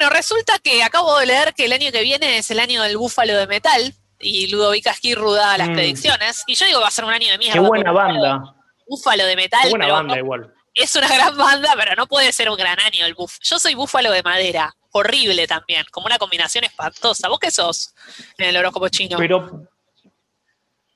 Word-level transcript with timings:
Bueno, 0.00 0.14
resulta 0.16 0.58
que 0.60 0.82
acabo 0.82 1.18
de 1.18 1.26
leer 1.26 1.52
que 1.52 1.66
el 1.66 1.72
año 1.74 1.92
que 1.92 2.00
viene 2.00 2.38
es 2.38 2.50
el 2.50 2.58
año 2.58 2.82
del 2.82 2.96
búfalo 2.96 3.36
de 3.36 3.46
metal 3.46 3.92
y 4.18 4.46
Ludovica 4.46 4.92
Esquirru 4.92 5.32
da 5.32 5.58
las 5.58 5.68
Mm. 5.68 5.74
predicciones. 5.74 6.42
Y 6.46 6.54
yo 6.54 6.64
digo, 6.64 6.80
va 6.80 6.88
a 6.88 6.90
ser 6.90 7.04
un 7.04 7.12
año 7.12 7.30
de 7.30 7.36
mierda. 7.36 7.52
Qué 7.52 7.60
buena 7.60 7.92
banda. 7.92 8.56
Búfalo 8.88 9.26
de 9.26 9.36
metal, 9.36 9.60
Qué 9.64 9.68
buena 9.68 9.84
pero 9.84 9.94
banda 9.96 10.14
no- 10.14 10.18
igual. 10.20 10.54
es 10.72 10.96
una 10.96 11.06
gran 11.06 11.36
banda, 11.36 11.74
pero 11.76 11.94
no 11.96 12.06
puede 12.06 12.32
ser 12.32 12.48
un 12.48 12.56
gran 12.56 12.80
año 12.80 13.04
el 13.04 13.12
búfalo. 13.12 13.40
Yo 13.42 13.58
soy 13.58 13.74
búfalo 13.74 14.10
de 14.10 14.22
madera, 14.22 14.74
horrible 14.92 15.46
también, 15.46 15.84
como 15.90 16.06
una 16.06 16.16
combinación 16.16 16.64
espantosa. 16.64 17.28
¿Vos 17.28 17.38
qué 17.38 17.50
sos 17.50 17.92
en 18.38 18.46
el 18.48 18.56
horóscopo 18.56 18.88
chino? 18.88 19.18
Pero, 19.18 19.68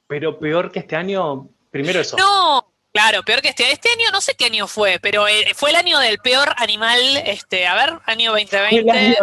pero 0.06 0.38
peor 0.38 0.72
que 0.72 0.78
este 0.78 0.96
año, 0.96 1.46
primero 1.70 2.00
eso. 2.00 2.16
No, 2.16 2.72
claro, 2.94 3.22
peor 3.24 3.42
que 3.42 3.48
este. 3.48 3.70
Este 3.72 3.90
año 3.90 4.10
no 4.12 4.20
sé 4.20 4.34
qué 4.36 4.46
año 4.46 4.66
fue, 4.66 4.98
pero 5.02 5.26
eh, 5.28 5.50
fue 5.54 5.70
el 5.70 5.76
año 5.76 5.98
del 5.98 6.18
peor 6.18 6.54
animal, 6.56 6.98
este, 7.26 7.66
a 7.66 7.74
ver, 7.74 7.98
año 8.06 8.30
Fue 8.32 8.40
el 8.42 8.48
2020. 8.50 8.90
año, 8.92 9.16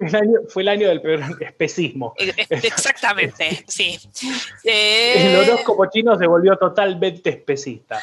el 0.00 0.16
año- 0.16 0.38
fue 0.48 0.62
el 0.62 0.68
año 0.68 0.88
del 0.88 1.00
peor 1.00 1.20
especismo. 1.40 2.14
Eh, 2.18 2.34
eh, 2.36 2.46
Exactamente, 2.50 3.64
sí. 3.68 3.98
El 4.64 5.36
Eh, 5.36 5.38
horóscopo 5.46 5.86
chino 5.90 6.18
se 6.18 6.26
volvió 6.26 6.56
totalmente 6.56 7.30
especista. 7.30 8.02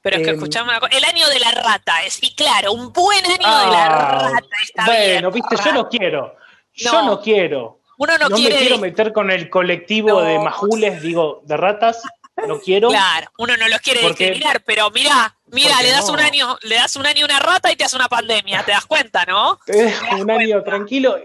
pero 0.00 0.16
es 0.16 0.22
que 0.22 0.30
em, 0.30 0.36
escuchame 0.36 0.70
una 0.70 0.80
cosa, 0.80 0.96
el 0.96 1.04
año 1.04 1.28
de 1.28 1.38
la 1.38 1.50
rata, 1.50 2.02
es, 2.04 2.18
y 2.22 2.34
claro, 2.34 2.72
un 2.72 2.92
buen 2.92 3.24
año 3.26 3.34
de 3.36 3.42
la 3.72 3.86
Ah, 3.86 4.30
rata 4.32 4.46
está 4.64 4.86
bueno, 4.86 5.30
bien. 5.30 5.44
viste, 5.48 5.62
yo 5.64 5.72
no 5.74 5.88
quiero. 5.88 6.34
Yo 6.72 6.92
No. 6.92 7.02
no 7.06 7.20
quiero. 7.20 7.80
Uno 7.98 8.18
no, 8.18 8.28
No, 8.28 8.36
quiere 8.36 8.54
me 8.54 8.60
quiero 8.60 8.78
meter 8.78 9.12
con 9.12 9.30
el 9.30 9.48
colectivo 9.48 10.08
No. 10.08 10.20
de 10.20 10.38
majules, 10.38 11.00
digo, 11.02 11.42
de 11.44 11.56
ratas. 11.56 12.02
No 12.46 12.60
quiero. 12.60 12.88
Claro, 12.88 13.30
uno 13.38 13.56
no 13.56 13.66
los 13.68 13.80
quiere 13.80 14.00
Porque- 14.02 14.24
discriminar, 14.24 14.62
pero 14.64 14.90
mira, 14.90 15.34
mira, 15.46 15.80
le 15.82 15.90
das 15.90 16.06
no. 16.06 16.12
un 16.12 16.20
año, 16.20 16.58
le 16.62 16.74
das 16.74 16.94
un 16.96 17.06
año 17.06 17.22
a 17.24 17.28
una 17.28 17.38
rata 17.38 17.72
y 17.72 17.76
te 17.76 17.84
hace 17.84 17.96
una 17.96 18.08
pandemia, 18.08 18.62
¿te 18.64 18.72
das 18.72 18.84
cuenta, 18.84 19.24
no? 19.24 19.58
Un 20.18 20.30
año 20.30 20.62
tranquilo, 20.62 21.16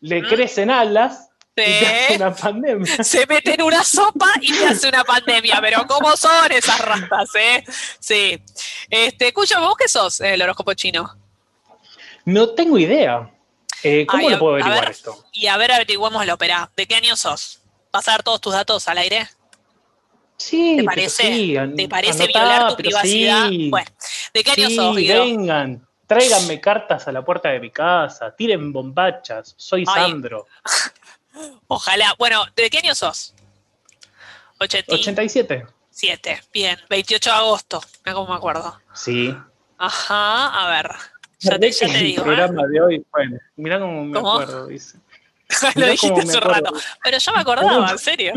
le 0.00 0.22
¿Mm? 0.22 0.28
crecen 0.28 0.70
alas 0.70 1.28
y 1.54 1.54
te 1.54 1.86
hace 1.86 2.16
una 2.16 2.34
pandemia. 2.34 2.86
Se 3.04 3.26
mete 3.26 3.54
en 3.54 3.62
una 3.62 3.84
sopa 3.84 4.30
y 4.40 4.52
te 4.52 4.64
hace 4.66 4.88
una 4.88 5.04
pandemia, 5.04 5.58
pero 5.60 5.86
¿cómo 5.86 6.16
son 6.16 6.50
esas 6.50 6.80
ratas, 6.80 7.28
eh? 7.34 7.64
Sí. 8.00 8.42
Este, 8.88 9.28
escúchame, 9.28 9.66
¿vos 9.66 9.76
qué 9.76 9.86
sos 9.88 10.20
el 10.22 10.40
horóscopo 10.40 10.72
chino? 10.74 11.14
No 12.24 12.50
tengo 12.50 12.78
idea. 12.78 13.30
Eh, 13.82 14.06
¿Cómo 14.06 14.26
Ay, 14.26 14.32
lo 14.32 14.38
puedo 14.38 14.52
averiguar 14.54 14.80
ver. 14.80 14.90
esto? 14.90 15.24
Y 15.32 15.46
a 15.46 15.56
ver, 15.56 15.72
averiguamos 15.72 16.24
la 16.26 16.34
ópera. 16.34 16.70
¿De 16.76 16.86
qué 16.86 16.94
año 16.96 17.16
sos? 17.16 17.60
¿Vas 17.92 18.08
a 18.08 18.12
dar 18.12 18.22
todos 18.22 18.40
tus 18.40 18.52
datos 18.54 18.88
al 18.88 18.98
aire? 18.98 19.28
Sí, 20.38 20.76
¿Te 20.78 20.84
parece? 20.84 21.22
sí, 21.24 21.56
¿Te 21.76 21.88
parece 21.88 22.22
anotá, 22.24 22.38
violar 22.40 22.68
tu 22.70 22.76
privacidad? 22.76 23.48
sí. 23.48 23.68
Bueno, 23.70 23.90
¿de 24.32 24.44
qué 24.44 24.50
año 24.52 24.68
Sí, 24.68 24.76
sos, 24.76 24.96
vengan, 24.96 25.88
tráiganme 26.06 26.60
cartas 26.60 27.08
a 27.08 27.12
la 27.12 27.24
puerta 27.24 27.48
de 27.50 27.58
mi 27.60 27.70
casa, 27.70 28.34
tiren 28.34 28.72
bombachas, 28.72 29.54
soy 29.56 29.84
Ay. 29.88 30.10
Sandro. 30.10 30.46
Ojalá. 31.66 32.14
Bueno, 32.18 32.44
¿de 32.56 32.70
qué 32.70 32.78
año 32.78 32.94
sos? 32.94 33.34
87. 34.60 35.66
87. 35.90 36.42
Bien, 36.52 36.78
28 36.88 37.30
de 37.30 37.36
agosto. 37.36 37.80
Mira 38.04 38.14
cómo 38.14 38.28
me 38.30 38.36
acuerdo. 38.36 38.80
Sí. 38.94 39.36
Ajá, 39.76 40.46
a 40.66 40.70
ver. 40.70 40.90
Ya 41.40 41.58
te, 41.58 41.70
ya 41.70 41.86
te 41.86 41.94
el 41.98 42.04
digo. 42.04 42.22
¿eh? 42.22 42.24
programa 42.24 42.66
de 42.66 42.80
hoy, 42.80 43.06
bueno, 43.12 43.38
mirá 43.56 43.78
cómo 43.78 44.04
me 44.04 44.14
¿Cómo? 44.14 44.32
acuerdo, 44.32 44.66
dice. 44.66 44.98
Lo 45.76 45.86
dijiste 45.86 46.14
me 46.14 46.22
hace 46.30 46.36
un 46.38 46.42
rato. 46.42 46.72
Pero 47.02 47.18
yo 47.18 47.32
me 47.32 47.40
acordaba, 47.40 47.90
en 47.90 47.98
serio. 47.98 48.32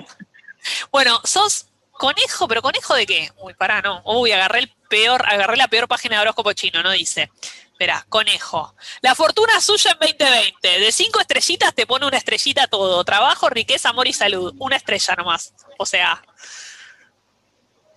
Bueno, 0.92 1.20
sos 1.24 1.68
conejo, 2.02 2.48
pero 2.48 2.64
conejo 2.64 2.96
de 2.96 3.06
qué? 3.06 3.32
Uy, 3.38 3.54
pará, 3.54 3.80
no. 3.80 4.02
Uy, 4.06 4.32
agarré 4.32 4.58
el 4.60 4.74
peor, 4.90 5.24
agarré 5.28 5.56
la 5.56 5.68
peor 5.68 5.88
página 5.88 6.16
de 6.16 6.24
horóscopo 6.24 6.52
chino, 6.54 6.82
no 6.82 6.90
dice. 6.90 7.30
Espera, 7.72 8.04
conejo. 8.10 8.76
La 9.02 9.14
fortuna 9.14 9.62
suya 9.62 9.92
en 9.92 10.00
2020. 10.00 10.80
De 10.80 10.92
cinco 10.92 11.20
estrellitas 11.20 11.76
te 11.76 11.86
pone 11.86 12.08
una 12.08 12.18
estrellita 12.18 12.66
todo. 12.66 13.04
Trabajo, 13.04 13.50
riqueza, 13.50 13.90
amor 13.90 14.08
y 14.08 14.14
salud. 14.14 14.52
Una 14.58 14.78
estrella 14.78 15.16
nomás. 15.16 15.54
O 15.78 15.86
sea, 15.86 16.20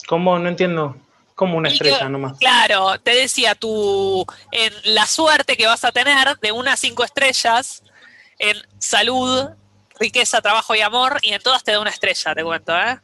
¿Cómo? 0.06 0.38
No 0.38 0.50
entiendo. 0.50 0.97
Como 1.34 1.56
una 1.56 1.70
estrella 1.70 2.00
que- 2.00 2.04
nomás. 2.10 2.38
Claro, 2.38 3.00
te 3.00 3.14
decía 3.14 3.54
tú, 3.54 4.26
en 4.53 4.72
la 4.94 5.06
suerte 5.06 5.56
que 5.56 5.66
vas 5.66 5.82
a 5.84 5.93
tener 5.93 6.38
de 6.41 6.53
unas 6.53 6.78
cinco 6.78 7.04
estrellas 7.04 7.82
en 8.38 8.56
salud, 8.78 9.48
riqueza, 9.98 10.43
trabajo 10.43 10.75
y 10.75 10.82
amor, 10.82 11.19
y 11.22 11.32
en 11.32 11.43
todas 11.43 11.64
te 11.64 11.72
da 11.72 11.81
una 11.81 11.91
estrella, 11.91 12.34
te 12.34 12.44
cuento, 12.44 12.76
¿eh? 12.78 13.00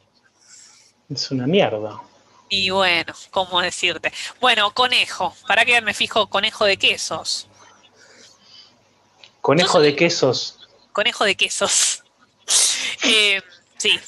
Es 1.11 1.31
una 1.31 1.45
mierda. 1.47 2.01
Y 2.49 2.69
bueno, 2.69 3.13
¿cómo 3.31 3.61
decirte? 3.61 4.11
Bueno, 4.39 4.71
conejo, 4.73 5.35
para 5.47 5.65
que 5.65 5.81
me 5.81 5.93
fijo, 5.93 6.27
conejo 6.27 6.65
de 6.65 6.77
quesos. 6.77 7.47
Conejo 9.41 9.79
de 9.79 9.95
quesos. 9.95 10.67
Conejo 10.91 11.25
de 11.25 11.35
quesos. 11.35 12.03
Eh, 13.03 13.41
sí, 13.77 13.99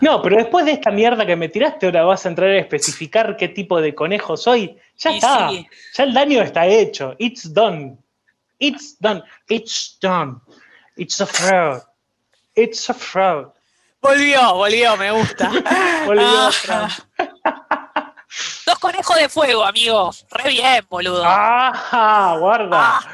No, 0.00 0.20
pero 0.22 0.36
después 0.38 0.64
de 0.66 0.72
esta 0.72 0.90
mierda 0.90 1.24
que 1.24 1.36
me 1.36 1.48
tiraste, 1.48 1.86
ahora 1.86 2.04
vas 2.04 2.26
a 2.26 2.30
entrar 2.30 2.50
a 2.50 2.58
especificar 2.58 3.36
qué 3.36 3.48
tipo 3.48 3.80
de 3.80 3.94
conejo 3.94 4.36
soy. 4.36 4.76
Ya 4.98 5.12
Y 5.12 5.16
está. 5.16 5.50
sí. 5.50 5.68
Ya 5.94 6.04
el 6.04 6.14
daño 6.14 6.42
está 6.42 6.66
hecho. 6.66 7.14
It's 7.18 7.52
done. 7.52 7.96
It's 8.58 8.96
done. 8.98 9.22
It's 9.48 9.98
done. 10.00 10.40
It's 10.96 11.20
a 11.20 11.26
fraud. 11.26 11.82
It's 12.56 12.90
a 12.90 12.94
fraud. 12.94 13.52
Volvió, 14.06 14.54
volvió, 14.54 14.96
me 14.96 15.10
gusta. 15.10 15.50
Volvió 16.06 16.50
Ah. 16.68 16.88
Dos 18.66 18.78
conejos 18.78 19.16
de 19.16 19.28
fuego, 19.28 19.64
amigo. 19.64 20.10
Re 20.30 20.50
bien, 20.50 20.86
boludo. 20.88 21.22
¡Ah! 21.24 22.36
Guarda. 22.38 22.98
Ah. 22.98 23.12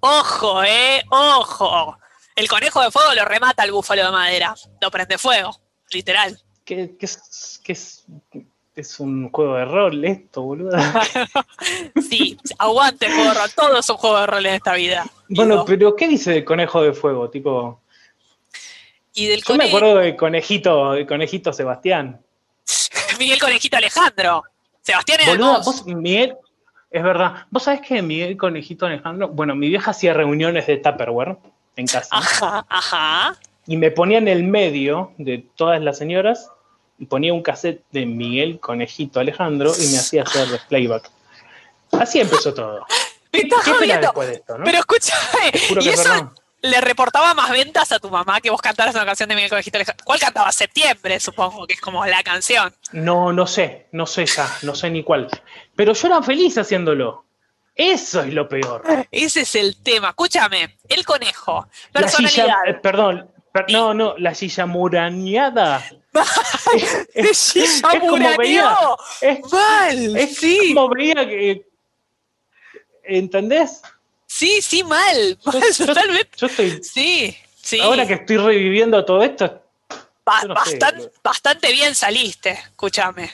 Ojo, 0.00 0.62
eh, 0.62 1.02
ojo. 1.10 1.98
El 2.36 2.48
conejo 2.48 2.80
de 2.80 2.90
fuego 2.90 3.14
lo 3.14 3.24
remata 3.24 3.64
al 3.64 3.72
búfalo 3.72 4.04
de 4.04 4.10
madera. 4.12 4.54
Lo 4.80 4.90
prende 4.90 5.18
fuego, 5.18 5.50
literal. 5.90 6.40
¿Qué, 6.64 6.96
qué 6.98 7.06
es, 7.06 7.60
qué 7.64 7.72
es, 7.72 8.04
es 8.76 9.00
un 9.00 9.30
juego 9.30 9.56
de 9.56 9.64
rol 9.64 10.04
esto, 10.04 10.42
boludo? 10.42 10.76
Sí, 12.08 12.38
aguante 12.58 13.06
el 13.06 13.12
juego 13.12 13.30
de 13.30 13.40
rol. 13.40 13.50
Todo 13.54 13.78
es 13.78 13.88
un 13.90 13.96
juego 13.96 14.20
de 14.20 14.26
rol 14.26 14.46
en 14.46 14.54
esta 14.54 14.74
vida. 14.74 15.04
Bueno, 15.28 15.64
pero 15.64 15.96
¿qué 15.96 16.08
dice 16.08 16.30
del 16.30 16.44
conejo 16.44 16.80
de 16.82 16.92
fuego? 16.92 17.28
Tipo, 17.28 17.80
y 19.18 19.26
del 19.26 19.42
yo 19.42 19.54
me 19.56 19.64
acuerdo 19.64 19.96
de 19.96 20.14
conejito, 20.14 20.94
conejito 21.08 21.52
Sebastián. 21.52 22.20
Miguel 23.18 23.40
Conejito 23.40 23.76
Alejandro. 23.76 24.44
Sebastián 24.80 25.20
era 25.20 25.32
Boluda, 25.32 25.58
vos, 25.58 25.84
Miguel, 25.86 26.36
es 26.90 27.02
verdad. 27.02 27.46
¿Vos 27.50 27.64
sabés 27.64 27.80
que 27.80 28.00
Miguel 28.00 28.36
Conejito 28.36 28.86
Alejandro? 28.86 29.28
Bueno, 29.28 29.56
mi 29.56 29.68
vieja 29.68 29.90
hacía 29.90 30.14
reuniones 30.14 30.66
de 30.68 30.76
Tupperware 30.76 31.36
en 31.76 31.86
casa 31.86 32.08
Ajá, 32.12 32.64
ajá. 32.68 33.36
y 33.66 33.76
me 33.76 33.90
ponía 33.90 34.18
en 34.18 34.28
el 34.28 34.44
medio 34.44 35.12
de 35.18 35.44
todas 35.56 35.82
las 35.82 35.98
señoras 35.98 36.50
y 36.98 37.06
ponía 37.06 37.32
un 37.34 37.42
cassette 37.42 37.82
de 37.90 38.06
Miguel 38.06 38.60
Conejito 38.60 39.18
Alejandro 39.20 39.72
y 39.76 39.88
me 39.88 39.98
hacía 39.98 40.22
hacer 40.22 40.60
playback. 40.68 41.10
Así 41.92 42.20
empezó 42.20 42.54
todo. 42.54 42.86
Me 43.32 43.40
estás 43.40 43.62
¿Qué 43.62 43.72
jodiendo. 43.72 44.00
después 44.00 44.28
de 44.28 44.34
esto, 44.36 44.56
no? 44.56 44.64
Pero 44.64 44.78
escúchame, 44.78 45.82
y 45.82 45.88
eso. 45.90 46.32
Le 46.60 46.80
reportaba 46.80 47.34
más 47.34 47.50
ventas 47.50 47.92
a 47.92 47.98
tu 47.98 48.10
mamá 48.10 48.40
que 48.40 48.50
vos 48.50 48.60
cantaras 48.60 48.94
una 48.94 49.04
canción 49.06 49.28
de 49.28 49.34
Miguel 49.36 49.50
Conejito 49.50 49.76
Alejandro. 49.78 50.04
¿Cuál 50.04 50.18
cantaba? 50.18 50.50
Septiembre, 50.52 51.20
supongo, 51.20 51.66
que 51.66 51.74
es 51.74 51.80
como 51.80 52.04
la 52.06 52.22
canción. 52.22 52.74
No, 52.92 53.32
no 53.32 53.46
sé, 53.46 53.86
no 53.92 54.06
sé 54.06 54.26
ya, 54.26 54.48
no 54.62 54.74
sé 54.74 54.90
ni 54.90 55.02
cuál. 55.04 55.28
Pero 55.76 55.92
yo 55.92 56.06
era 56.08 56.22
feliz 56.22 56.58
haciéndolo. 56.58 57.24
Eso 57.74 58.22
es 58.22 58.34
lo 58.34 58.48
peor. 58.48 58.82
Ese 59.12 59.42
es 59.42 59.54
el 59.54 59.80
tema. 59.82 60.08
Escúchame, 60.08 60.76
el 60.88 61.04
conejo, 61.06 61.68
La 61.92 62.00
personalidad. 62.00 62.32
silla, 62.44 62.56
eh, 62.66 62.74
perdón, 62.74 63.30
per- 63.52 63.66
no, 63.70 63.94
no, 63.94 64.16
la 64.18 64.34
silla 64.34 64.66
murañada. 64.66 65.84
De 67.14 67.30
es 67.30 67.82
como 68.00 68.36
veía, 68.36 68.76
es, 69.20 69.52
Mal, 69.52 70.16
es 70.16 70.36
sí, 70.36 70.74
como 70.74 70.88
veía 70.88 71.14
que. 71.28 71.64
¿Entendés? 73.04 73.82
Sí, 74.38 74.62
sí, 74.62 74.82
mal, 74.84 75.38
mal, 75.44 75.62
Yo- 75.76 75.86
totalmente. 75.86 76.30
Yo 76.36 76.46
estoy. 76.46 76.80
Sí, 76.82 77.36
sí. 77.60 77.80
Ahora 77.80 78.06
que 78.06 78.14
estoy 78.14 78.36
reviviendo 78.36 79.04
todo 79.04 79.22
esto, 79.22 79.62
Ba- 80.24 80.42
no 80.44 80.54
bastan- 80.54 81.10
bastante 81.22 81.72
bien 81.72 81.94
saliste, 81.94 82.50
escúchame. 82.50 83.32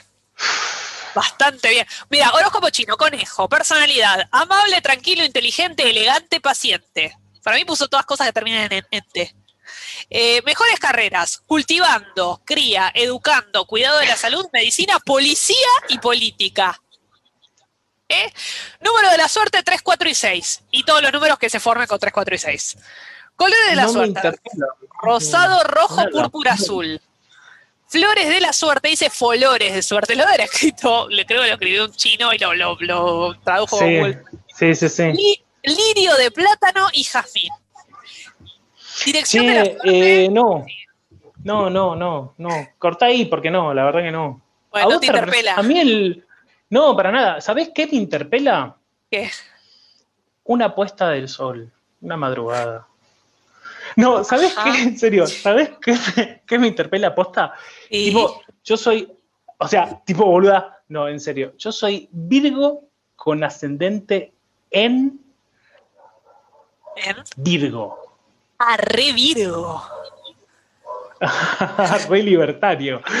Bastante 1.13 1.69
bien. 1.69 1.87
Mira, 2.09 2.29
horóscopo 2.31 2.69
chino, 2.71 2.97
conejo, 2.97 3.47
personalidad, 3.47 4.27
amable, 4.31 4.81
tranquilo, 4.81 5.23
inteligente, 5.23 5.89
elegante, 5.89 6.41
paciente. 6.41 7.15
Para 7.41 7.55
mí 7.57 7.63
puso 7.63 7.87
todas 7.87 8.05
cosas 8.05 8.27
que 8.27 8.33
terminan 8.33 8.71
en 8.71 8.85
ente. 8.91 9.33
Eh, 10.09 10.41
mejores 10.45 10.77
carreras, 10.79 11.41
cultivando, 11.45 12.41
cría, 12.45 12.91
educando, 12.93 13.65
cuidado 13.65 13.99
de 13.99 14.07
la 14.07 14.17
salud, 14.17 14.45
medicina, 14.51 14.99
policía 14.99 15.55
y 15.89 15.97
política. 15.99 16.79
¿Eh? 18.07 18.31
Número 18.81 19.09
de 19.09 19.17
la 19.17 19.27
suerte 19.27 19.63
3, 19.63 19.81
4 19.81 20.09
y 20.09 20.13
6. 20.15 20.63
Y 20.71 20.83
todos 20.83 21.01
los 21.01 21.11
números 21.11 21.39
que 21.39 21.49
se 21.49 21.59
formen 21.59 21.87
con 21.87 21.99
3, 21.99 22.13
4 22.13 22.35
y 22.35 22.37
6. 22.37 22.77
Colores 23.35 23.69
de 23.69 23.75
la 23.75 23.83
no 23.83 23.89
suerte. 23.89 24.31
Rosado, 25.01 25.63
rojo, 25.63 25.97
Nada. 25.97 26.09
púrpura, 26.11 26.53
azul. 26.53 27.01
Flores 27.87 28.27
de 28.27 28.41
la 28.41 28.53
suerte, 28.53 28.89
dice 28.89 29.09
flores 29.09 29.73
de 29.73 29.81
suerte. 29.81 30.15
Lo 30.15 30.23
habrá 30.23 30.43
escrito, 30.43 31.07
le 31.09 31.25
creo 31.25 31.41
que 31.41 31.47
lo 31.47 31.53
escribió 31.53 31.85
un 31.85 31.91
chino 31.93 32.33
y 32.33 32.37
lo, 32.37 32.53
lo, 32.53 32.77
lo 32.79 33.39
tradujo 33.41 33.77
Sí, 33.79 34.01
sí, 34.55 34.75
sí, 34.75 34.89
sí. 34.89 35.41
Lirio 35.63 36.15
de 36.15 36.31
plátano 36.31 36.87
y 36.93 37.03
jazmín. 37.03 37.49
Dirección 39.05 39.47
de 39.47 39.53
la 39.53 39.63
Che, 39.63 39.71
suerte. 39.73 40.23
eh, 40.25 40.29
no. 40.29 40.65
No, 41.43 41.69
no, 41.69 41.95
no, 41.95 42.33
no. 42.37 42.49
Corta 42.79 43.05
ahí 43.07 43.25
porque 43.25 43.51
no, 43.51 43.73
la 43.73 43.83
verdad 43.83 44.01
que 44.01 44.11
no. 44.11 44.41
Bueno, 44.71 44.87
¿A 44.87 44.91
no 44.93 44.99
te 44.99 45.05
interpela. 45.07 45.55
A 45.55 45.63
mí 45.63 45.79
el. 45.79 46.24
No, 46.75 46.93
para 46.93 47.09
nada. 47.09 47.39
¿Sabés 47.39 47.69
qué 47.73 47.87
me 47.87 47.93
interpela? 47.95 48.75
¿Qué? 49.09 49.31
Una 50.43 50.75
puesta 50.75 51.07
del 51.09 51.29
sol. 51.29 51.71
Una 52.01 52.17
madrugada. 52.17 52.85
No, 53.95 54.25
¿sabés 54.25 54.57
Ajá. 54.57 54.73
qué? 54.73 54.81
En 54.81 54.99
serio, 54.99 55.25
¿sabés 55.25 55.69
qué, 55.81 55.93
me- 56.17 56.41
qué 56.45 56.59
me 56.59 56.67
interpela 56.67 57.15
posta? 57.15 57.53
Y- 57.89 58.07
Tipo, 58.07 58.41
yo 58.61 58.75
soy. 58.75 59.09
O 59.57 59.67
sea, 59.69 60.01
tipo 60.03 60.25
boluda. 60.25 60.81
No, 60.89 61.07
en 61.07 61.21
serio. 61.21 61.53
Yo 61.57 61.71
soy 61.71 62.09
Virgo 62.11 62.89
con 63.15 63.41
ascendente 63.45 64.33
en 64.69 65.21
¿En? 66.97 67.15
Virgo. 67.37 68.17
Ah, 68.59 68.75
re 68.75 69.13
Virgo. 69.13 69.81
Re 72.09 72.21
libertario. 72.21 73.01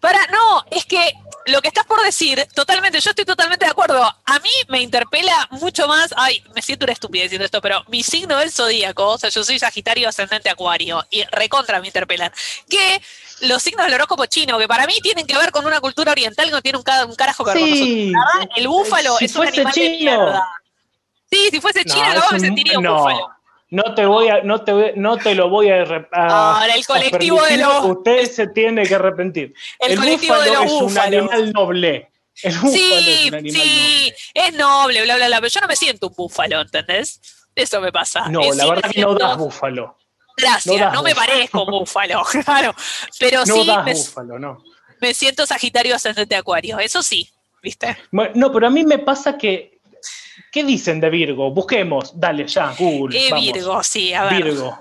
Para, 0.00 0.26
no, 0.28 0.64
es 0.70 0.84
que 0.86 1.12
lo 1.46 1.60
que 1.60 1.68
estás 1.68 1.86
por 1.86 2.00
decir, 2.14 2.46
totalmente, 2.54 3.00
yo 3.00 3.10
estoy 3.10 3.24
totalmente 3.24 3.64
de 3.64 3.70
acuerdo. 3.70 4.02
A 4.02 4.38
mí 4.40 4.50
me 4.68 4.80
interpela 4.80 5.48
mucho 5.50 5.86
más, 5.88 6.14
ay, 6.16 6.42
me 6.54 6.62
siento 6.62 6.84
una 6.86 6.92
estúpida 6.92 7.22
diciendo 7.24 7.44
esto, 7.44 7.60
pero 7.60 7.82
mi 7.88 8.02
signo 8.02 8.36
del 8.38 8.50
zodíaco, 8.50 9.06
o 9.10 9.18
sea, 9.18 9.30
yo 9.30 9.42
soy 9.44 9.58
Sagitario 9.58 10.08
ascendente 10.08 10.48
Acuario, 10.50 11.04
y 11.10 11.24
recontra 11.24 11.80
me 11.80 11.86
interpelan, 11.88 12.32
que 12.68 13.02
los 13.42 13.62
signos 13.62 13.84
del 13.86 13.94
horóscopo 13.94 14.26
chino, 14.26 14.58
que 14.58 14.68
para 14.68 14.86
mí 14.86 14.94
tienen 15.02 15.26
que 15.26 15.36
ver 15.36 15.50
con 15.50 15.66
una 15.66 15.80
cultura 15.80 16.12
oriental 16.12 16.46
que 16.46 16.52
no 16.52 16.62
tiene 16.62 16.78
un, 16.78 16.84
un 17.08 17.14
carajo 17.16 17.44
que 17.44 17.50
ver 17.50 17.60
con 17.60 17.70
nosotros. 17.70 17.88
Sí. 17.94 18.10
La 18.12 18.38
verdad, 18.38 18.48
el 18.56 18.68
búfalo 18.68 19.16
Si 19.18 19.24
es 19.26 19.36
un 19.36 19.46
animal 19.48 19.72
de 19.72 19.80
chino. 19.98 19.98
mierda. 19.98 20.48
Sí, 21.30 21.48
si 21.50 21.60
fuese 21.60 21.84
chino, 21.84 22.06
No, 22.08 22.14
no, 22.14 22.20
es 22.20 22.30
me 22.32 22.38
un- 22.38 22.44
sentiría 22.44 22.78
un 22.78 22.84
no, 22.84 22.96
búfalo. 22.98 23.30
No 23.74 23.94
te 23.94 24.06
voy 24.06 24.28
a, 24.28 24.40
no 24.42 24.62
te, 24.62 24.72
voy- 24.72 24.92
no 24.94 25.16
te 25.16 25.34
lo 25.34 25.48
voy 25.48 25.68
a, 25.70 25.82
a- 26.12 26.56
Ahora, 26.58 26.74
el 26.74 26.82
a 26.82 26.86
colectivo 26.86 27.42
de 27.42 27.56
los- 27.56 27.84
Usted 27.84 28.30
se 28.30 28.46
tiene 28.48 28.84
que 28.84 28.94
arrepentir. 28.94 29.52
El 29.80 29.98
colectivo 29.98 30.38
de 30.38 30.52
los 30.52 30.64
es 30.64 30.72
un 30.72 30.96
animal 30.98 31.52
noble. 31.52 32.10
El 32.42 32.52
búfalo 32.58 32.74
es 32.74 32.80
Sí, 32.80 33.28
un 33.28 33.34
animal 33.34 33.62
sí, 33.62 34.12
es 34.34 34.52
noble, 34.54 35.02
bla, 35.02 35.16
bla, 35.16 35.26
bla, 35.26 35.36
pero 35.40 35.48
yo 35.48 35.60
no 35.60 35.66
me 35.66 35.76
siento 35.76 36.08
un 36.08 36.14
búfalo, 36.14 36.60
¿entendés? 36.60 37.20
Eso 37.54 37.80
me 37.80 37.90
pasa. 37.92 38.28
noble. 38.28 38.48
No, 38.50 38.54
la 38.54 38.62
sí 38.64 38.70
verdad 38.70 38.90
que 38.90 39.00
no 39.00 39.14
das 39.14 39.36
búfalo. 39.38 39.96
Gracias, 40.36 40.92
no 40.92 41.02
me 41.02 41.10
búfalo. 41.12 41.32
parezco 41.32 41.64
un 41.64 41.70
búfalo, 41.70 42.22
claro. 42.44 42.74
Pero 43.18 43.40
No 43.46 43.54
sí 43.56 43.66
das 43.66 43.84
me, 43.84 43.94
búfalo, 43.94 44.38
no. 44.38 44.64
me 45.00 45.14
siento 45.14 45.46
Sagitario 45.46 45.94
ascendente 45.96 46.36
Acuario, 46.36 46.78
eso 46.78 47.02
sí, 47.02 47.28
¿viste? 47.62 47.96
Bueno, 48.12 48.32
No, 48.36 48.52
pero 48.52 48.68
a 48.68 48.70
mí 48.70 48.84
me 48.84 48.98
pasa 48.98 49.36
que. 49.36 49.73
¿Qué 50.50 50.64
dicen 50.64 51.00
de 51.00 51.10
Virgo? 51.10 51.50
Busquemos, 51.50 52.18
dale 52.18 52.46
ya, 52.46 52.74
Google. 52.78 53.18
Eh, 53.18 53.28
vamos. 53.30 53.52
Virgo, 53.52 53.82
sí, 53.82 54.14
a 54.14 54.24
ver. 54.24 54.44
Virgo. 54.44 54.78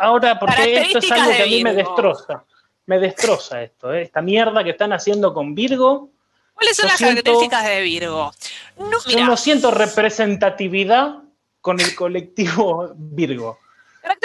Ahora, 0.00 0.38
porque 0.38 0.80
esto 0.82 0.98
es 0.98 1.12
algo 1.12 1.30
que 1.30 1.42
a 1.42 1.46
mí 1.46 1.62
me 1.62 1.72
destroza. 1.74 2.44
Me 2.86 2.98
destroza 2.98 3.62
esto, 3.62 3.94
¿eh? 3.94 4.02
esta 4.02 4.20
mierda 4.20 4.62
que 4.62 4.70
están 4.70 4.92
haciendo 4.92 5.32
con 5.32 5.54
Virgo. 5.54 6.10
¿Cuáles 6.52 6.76
son 6.76 6.86
las 6.86 6.98
siento- 6.98 7.22
características 7.22 7.64
de 7.66 7.80
Virgo? 7.82 8.32
No, 8.78 8.98
Yo 9.08 9.24
no 9.24 9.36
siento 9.36 9.70
representatividad 9.70 11.16
con 11.60 11.80
el 11.80 11.94
colectivo 11.94 12.92
Virgo. 12.94 13.58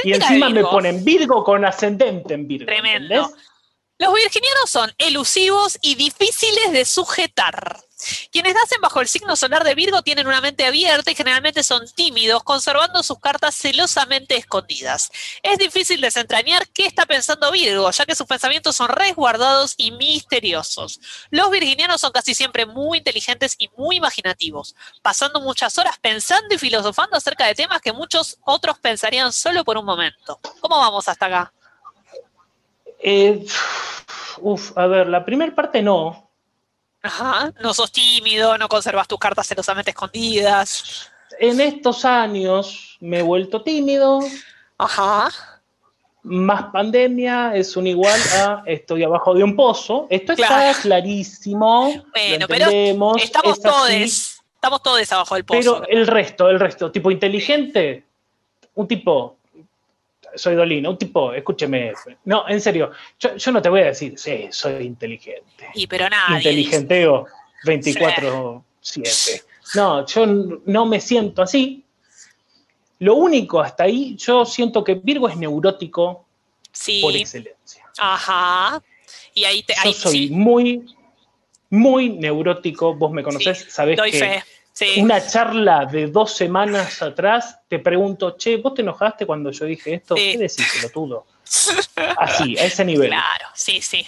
Y 0.03 0.13
encima 0.13 0.49
me 0.49 0.61
ponen 0.63 1.03
Virgo 1.05 1.43
con 1.43 1.63
ascendente 1.63 2.33
en 2.33 2.47
Virgo. 2.47 2.65
Tremendo. 2.65 3.15
¿entendés? 3.15 3.45
Los 4.01 4.13
virginianos 4.13 4.69
son 4.69 4.93
elusivos 4.97 5.77
y 5.81 5.95
difíciles 5.95 6.71
de 6.71 6.85
sujetar. 6.85 7.81
Quienes 8.31 8.55
nacen 8.55 8.79
bajo 8.79 9.01
el 9.01 9.09
signo 9.09 9.35
solar 9.35 9.65
de 9.65 9.75
Virgo 9.75 10.01
tienen 10.03 10.25
una 10.25 10.39
mente 10.39 10.65
abierta 10.65 11.11
y 11.11 11.15
generalmente 11.15 11.63
son 11.63 11.85
tímidos, 11.85 12.41
conservando 12.43 13.03
sus 13.03 13.19
cartas 13.19 13.55
celosamente 13.55 14.37
escondidas. 14.37 15.11
Es 15.43 15.57
difícil 15.57 15.99
desentrañar 15.99 16.65
qué 16.69 16.85
está 16.85 17.05
pensando 17.05 17.51
Virgo, 17.51 17.91
ya 17.91 18.05
que 18.05 18.15
sus 18.15 18.25
pensamientos 18.25 18.77
son 18.77 18.87
resguardados 18.87 19.73
y 19.75 19.91
misteriosos. 19.91 21.01
Los 21.29 21.51
virginianos 21.51 21.99
son 21.99 22.13
casi 22.13 22.33
siempre 22.33 22.65
muy 22.65 22.99
inteligentes 22.99 23.55
y 23.57 23.69
muy 23.75 23.97
imaginativos, 23.97 24.77
pasando 25.01 25.41
muchas 25.41 25.77
horas 25.77 25.97
pensando 25.99 26.55
y 26.55 26.57
filosofando 26.57 27.17
acerca 27.17 27.47
de 27.47 27.55
temas 27.55 27.81
que 27.81 27.91
muchos 27.91 28.37
otros 28.45 28.79
pensarían 28.79 29.33
solo 29.33 29.65
por 29.65 29.77
un 29.77 29.83
momento. 29.83 30.39
¿Cómo 30.61 30.77
vamos 30.77 31.09
hasta 31.09 31.25
acá? 31.25 31.53
Eh, 32.99 33.45
uf, 34.39 34.77
a 34.77 34.87
ver, 34.87 35.07
la 35.07 35.23
primera 35.23 35.53
parte 35.55 35.81
no. 35.81 36.29
Ajá, 37.01 37.53
no 37.61 37.73
sos 37.73 37.91
tímido, 37.91 38.57
no 38.57 38.67
conservas 38.67 39.07
tus 39.07 39.17
cartas 39.17 39.47
celosamente 39.47 39.91
escondidas. 39.91 41.09
En 41.39 41.61
estos 41.61 42.03
años 42.03 42.97
me 42.99 43.19
he 43.19 43.21
vuelto 43.21 43.61
tímido. 43.61 44.19
Ajá. 44.77 45.29
Más 46.23 46.63
pandemia 46.73 47.55
es 47.55 47.77
un 47.77 47.87
igual 47.87 48.19
a 48.35 48.63
estoy 48.65 49.03
abajo 49.03 49.33
de 49.33 49.43
un 49.43 49.55
pozo. 49.55 50.07
Esto 50.09 50.33
está 50.33 50.73
clarísimo. 50.81 51.85
Bueno, 52.13 52.45
pero 52.47 52.69
Estamos 53.15 53.57
es 53.57 53.61
todos, 53.61 53.89
estamos 53.89 54.83
todos 54.83 55.11
abajo 55.13 55.35
del 55.35 55.45
pozo. 55.45 55.81
Pero 55.81 55.87
el 55.87 56.05
resto, 56.05 56.49
el 56.49 56.59
resto, 56.59 56.91
tipo 56.91 57.09
inteligente, 57.09 58.03
un 58.75 58.87
tipo, 58.87 59.38
soy 60.39 60.55
Dolina, 60.55 60.89
un 60.89 60.97
tipo, 60.97 61.33
escúcheme, 61.33 61.93
no, 62.25 62.47
en 62.47 62.61
serio, 62.61 62.91
yo, 63.19 63.35
yo 63.35 63.51
no 63.51 63.61
te 63.61 63.69
voy 63.69 63.81
a 63.81 63.85
decir, 63.85 64.17
sí, 64.17 64.47
soy 64.51 64.85
inteligente, 64.85 65.67
y 65.75 65.85
pero 65.87 66.09
nadie. 66.09 66.37
inteligenteo 66.37 67.25
24/7. 67.63 69.43
No, 69.75 70.05
yo 70.05 70.25
no 70.25 70.85
me 70.85 70.99
siento 70.99 71.41
así. 71.41 71.83
Lo 72.99 73.15
único 73.15 73.61
hasta 73.61 73.83
ahí, 73.83 74.15
yo 74.17 74.45
siento 74.45 74.83
que 74.83 74.95
Virgo 74.95 75.29
es 75.29 75.37
neurótico 75.37 76.25
Sí. 76.71 77.01
por 77.01 77.15
excelencia. 77.15 77.85
Ajá. 77.97 78.81
Y 79.33 79.43
ahí 79.45 79.63
te. 79.63 79.73
Yo 79.75 79.81
ahí 79.83 79.93
soy 79.93 80.27
sí, 80.27 80.29
muy, 80.33 80.85
muy 81.69 82.09
neurótico, 82.09 82.95
vos 82.95 83.11
me 83.11 83.23
conocés, 83.23 83.67
sabés 83.69 83.97
doy 83.97 84.11
que 84.11 84.19
fe. 84.19 84.43
Sí. 84.79 85.01
una 85.01 85.25
charla 85.27 85.85
de 85.85 86.07
dos 86.07 86.31
semanas 86.33 87.01
atrás, 87.01 87.59
te 87.67 87.79
pregunto, 87.79 88.37
che, 88.37 88.55
¿vos 88.55 88.73
te 88.75 88.81
enojaste 88.81 89.25
cuando 89.25 89.51
yo 89.51 89.65
dije 89.65 89.95
esto? 89.95 90.15
Sí. 90.15 90.31
¿Qué 90.31 90.37
decís, 90.37 90.65
pelotudo? 90.73 91.25
Así, 92.17 92.57
a 92.57 92.63
ese 92.63 92.85
nivel. 92.85 93.09
Claro, 93.09 93.47
sí, 93.53 93.81
sí. 93.81 94.05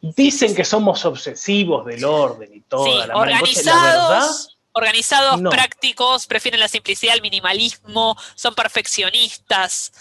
Dicen 0.00 0.52
que 0.56 0.64
somos 0.64 1.04
obsesivos 1.04 1.86
del 1.86 2.04
orden 2.04 2.50
y 2.52 2.60
toda 2.62 2.84
Sí, 2.86 2.90
la 2.90 3.06
verdad, 3.06 3.16
organizados, 3.20 4.58
organizados, 4.72 5.40
no. 5.40 5.50
prácticos, 5.50 6.26
prefieren 6.26 6.58
la 6.58 6.66
simplicidad, 6.66 7.14
el 7.14 7.22
minimalismo, 7.22 8.16
son 8.34 8.54
perfeccionistas. 8.56 9.92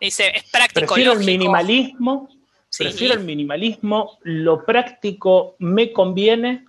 Dice, 0.00 0.28
es 0.36 0.44
práctico, 0.44 0.86
prefiero 0.94 1.12
el 1.12 1.18
lógico. 1.18 1.30
minimalismo, 1.38 2.28
Sí. 2.70 2.84
prefiero 2.84 3.12
el 3.14 3.20
minimalismo, 3.24 4.18
lo 4.22 4.64
práctico 4.64 5.54
me 5.58 5.92
conviene, 5.92 6.64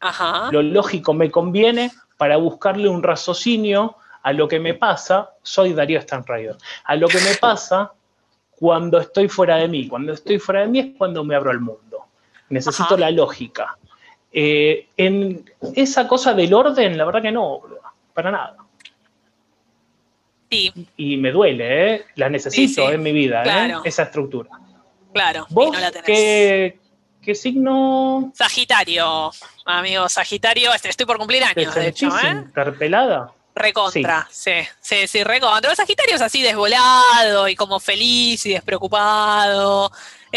Ajá. 0.00 0.50
lo 0.52 0.62
lógico 0.62 1.12
me 1.14 1.30
conviene 1.30 1.90
para 2.16 2.36
buscarle 2.36 2.88
un 2.88 3.02
raciocinio 3.02 3.96
a 4.22 4.32
lo 4.32 4.48
que 4.48 4.58
me 4.58 4.74
pasa, 4.74 5.30
soy 5.42 5.72
Darío 5.72 6.00
Stanrider, 6.00 6.56
a 6.84 6.96
lo 6.96 7.08
que 7.08 7.18
me 7.18 7.34
pasa 7.40 7.92
cuando 8.58 8.98
estoy 8.98 9.28
fuera 9.28 9.56
de 9.56 9.68
mí. 9.68 9.86
Cuando 9.86 10.12
estoy 10.12 10.38
fuera 10.38 10.62
de 10.62 10.66
mí 10.68 10.78
es 10.80 10.86
cuando 10.98 11.22
me 11.22 11.36
abro 11.36 11.50
al 11.50 11.60
mundo. 11.60 12.06
Necesito 12.48 12.94
Ajá. 12.94 12.96
la 12.96 13.10
lógica. 13.10 13.76
Eh, 14.32 14.88
en 14.96 15.44
esa 15.74 16.08
cosa 16.08 16.34
del 16.34 16.52
orden, 16.54 16.98
la 16.98 17.04
verdad 17.04 17.22
que 17.22 17.32
no, 17.32 17.62
para 18.12 18.30
nada. 18.30 18.56
Sí, 20.50 20.72
Y 20.96 21.16
me 21.16 21.32
duele, 21.32 21.94
¿eh? 21.94 22.04
La 22.14 22.28
necesito 22.28 22.68
Sí, 22.68 22.68
sí, 22.68 22.80
en 22.80 23.02
mi 23.02 23.12
vida, 23.12 23.40
¿eh? 23.40 23.44
claro. 23.44 23.80
esa 23.84 24.04
estructura. 24.04 24.50
claro. 25.12 25.46
¿Vos 25.50 25.72
no 25.72 25.80
la 25.80 25.90
tenés. 25.90 26.06
qué, 26.06 26.78
qué 27.26 27.34
signo 27.34 28.32
Sagitario, 28.34 29.32
amigo 29.64 30.08
Sagitario, 30.08 30.72
este, 30.72 30.88
estoy 30.88 31.06
por 31.06 31.18
cumplir 31.18 31.42
años, 31.42 31.74
de 31.74 31.88
hecho, 31.88 32.08
¿eh? 32.18 32.30
interpelada? 32.30 33.32
Recontra, 33.52 34.28
sí, 34.30 34.52
sí, 34.80 35.08
sí, 35.08 35.24
recontra. 35.24 35.70
El 35.70 35.76
Sagitario 35.76 36.14
es 36.14 36.20
así 36.20 36.40
desvolado 36.42 37.48
y 37.48 37.56
como 37.56 37.80
feliz 37.80 38.46
y 38.46 38.50
despreocupado. 38.50 39.90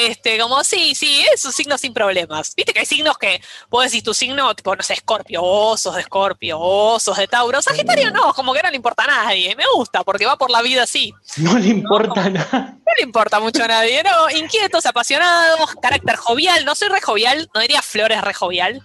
Este, 0.07 0.37
como 0.39 0.63
sí, 0.63 0.95
sí, 0.95 1.25
es 1.33 1.43
un 1.43 1.51
signo 1.51 1.77
sin 1.77 1.93
problemas. 1.93 2.55
Viste 2.55 2.71
que 2.73 2.79
hay 2.79 2.85
signos 2.85 3.17
que 3.17 3.41
vos 3.69 3.83
decís 3.83 4.01
tu 4.03 4.13
signo, 4.13 4.55
tipo, 4.55 4.75
no 4.75 4.81
sé, 4.81 4.93
Escorpio, 4.93 5.43
osos 5.43 5.95
de 5.95 6.01
Escorpio, 6.01 6.57
osos 6.59 7.17
de 7.17 7.27
Tauro. 7.27 7.61
Sagitario 7.61 8.09
no, 8.11 8.33
como 8.33 8.53
que 8.53 8.63
no 8.63 8.69
le 8.69 8.77
importa 8.77 9.03
a 9.03 9.07
nadie. 9.07 9.55
Me 9.55 9.63
gusta 9.75 10.03
porque 10.03 10.25
va 10.25 10.37
por 10.37 10.49
la 10.51 10.61
vida 10.61 10.83
así. 10.83 11.13
No 11.37 11.57
le 11.57 11.67
importa 11.67 12.29
nada. 12.29 12.77
No 12.77 12.93
le 12.97 13.03
importa 13.03 13.39
mucho 13.39 13.63
a 13.63 13.67
nadie, 13.67 14.01
¿no? 14.03 14.29
Inquietos, 14.37 14.85
apasionados, 14.85 15.75
carácter 15.81 16.15
jovial. 16.15 16.63
No 16.65 16.75
soy 16.75 16.87
re 16.89 17.01
jovial, 17.01 17.49
no 17.53 17.59
diría 17.61 17.81
Flores 17.81 18.21
re 18.21 18.33
jovial. 18.33 18.81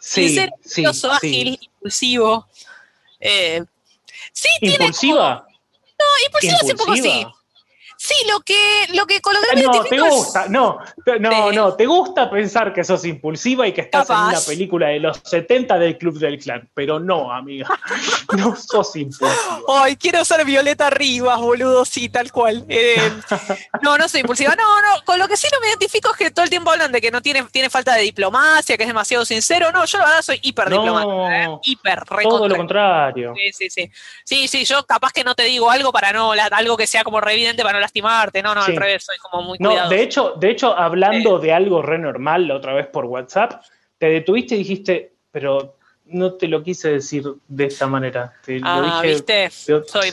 Sí, 0.00 0.26
Sincero, 0.28 0.52
sí, 0.64 0.84
sí. 0.92 1.08
ágil, 1.10 1.58
impulsivo. 1.62 2.46
Eh, 3.20 3.62
sí, 4.32 4.48
tiene 4.60 4.76
como- 4.76 4.86
¿Impulsiva? 4.88 5.46
impulsivo 6.26 6.56
es 6.62 6.70
un 6.70 6.76
poco 6.76 6.92
así. 6.92 7.26
Sí, 8.06 8.14
lo 8.30 8.38
que, 8.40 8.86
lo 8.94 9.04
que 9.06 9.20
con 9.20 9.34
lo 9.34 9.40
que 9.40 9.46
Ah, 9.50 9.54
me 9.56 9.62
No, 9.62 9.70
te 9.72 9.76
identifico 9.78 10.06
es- 10.06 10.14
gusta, 10.14 10.46
no, 10.48 10.78
te- 11.04 11.18
no, 11.18 11.50
no, 11.50 11.74
te 11.74 11.86
gusta 11.86 12.30
pensar 12.30 12.72
que 12.72 12.84
sos 12.84 13.04
impulsiva 13.04 13.66
y 13.66 13.72
que 13.72 13.80
estás 13.80 14.08
en 14.10 14.16
una 14.16 14.40
película 14.40 14.88
de 14.88 15.00
los 15.00 15.20
70 15.24 15.76
del 15.78 15.98
Club 15.98 16.18
del 16.18 16.38
Clan, 16.38 16.68
pero 16.72 17.00
no, 17.00 17.32
amiga, 17.32 17.66
no 18.38 18.54
sos 18.54 18.94
impulsiva. 18.94 19.58
Ay, 19.68 19.96
quiero 19.96 20.24
ser 20.24 20.44
Violeta 20.44 20.88
Rivas, 20.90 21.40
boludo, 21.40 21.84
sí, 21.84 22.08
tal 22.08 22.30
cual. 22.30 22.64
Eh, 22.68 23.10
no, 23.82 23.98
no 23.98 24.08
soy 24.08 24.20
impulsiva. 24.20 24.54
No, 24.54 24.80
no, 24.82 25.02
con 25.04 25.18
lo 25.18 25.26
que 25.26 25.36
sí 25.36 25.48
no 25.52 25.58
me 25.60 25.68
identifico 25.68 26.10
es 26.12 26.16
que 26.16 26.30
todo 26.30 26.44
el 26.44 26.50
tiempo 26.50 26.70
hablan 26.70 26.92
de 26.92 27.00
que 27.00 27.10
no 27.10 27.20
tiene, 27.22 27.42
tiene 27.50 27.70
falta 27.70 27.94
de 27.94 28.02
diplomacia, 28.02 28.76
que 28.76 28.84
es 28.84 28.88
demasiado 28.88 29.24
sincero. 29.24 29.72
No, 29.72 29.84
yo 29.84 29.98
la 29.98 30.04
verdad 30.04 30.22
soy 30.22 30.38
hiper 30.42 30.70
diplomática, 30.70 31.12
No, 31.12 31.56
¿eh? 31.56 31.58
hiper, 31.64 32.04
Todo 32.22 32.48
lo 32.48 32.56
contrario. 32.56 33.34
Sí, 33.36 33.52
sí, 33.52 33.70
sí. 33.70 33.90
Sí, 34.24 34.48
sí, 34.48 34.64
yo 34.64 34.84
capaz 34.86 35.12
que 35.12 35.24
no 35.24 35.34
te 35.34 35.42
digo 35.44 35.70
algo 35.70 35.90
para 35.92 36.12
no, 36.12 36.34
la- 36.34 36.46
algo 36.46 36.76
que 36.76 36.86
sea 36.86 37.02
como 37.04 37.20
re 37.20 37.32
evidente 37.32 37.62
para 37.62 37.80
no 37.80 37.80
No, 38.00 38.54
no, 38.54 38.62
Sí. 38.64 38.72
al 38.72 38.76
revés, 38.76 39.04
soy 39.04 39.16
como 39.18 39.42
muy 39.42 39.58
No, 39.58 39.88
de 39.88 40.02
hecho, 40.02 40.34
de 40.36 40.50
hecho, 40.50 40.76
hablando 40.76 41.38
de 41.38 41.52
algo 41.52 41.82
re 41.82 41.98
normal 41.98 42.48
la 42.48 42.54
otra 42.56 42.74
vez 42.74 42.86
por 42.86 43.04
WhatsApp, 43.06 43.62
te 43.98 44.06
detuviste 44.06 44.54
y 44.54 44.58
dijiste, 44.58 45.12
pero 45.30 45.76
no 46.06 46.34
te 46.34 46.46
lo 46.48 46.62
quise 46.62 46.90
decir 46.90 47.24
de 47.48 47.64
esta 47.66 47.86
manera. 47.86 48.32
Te 48.44 48.60
lo 48.60 48.66
ah, 48.68 49.00
dije. 49.02 49.14
viste, 49.14 49.50
yo- 49.66 49.82
soy 49.84 50.12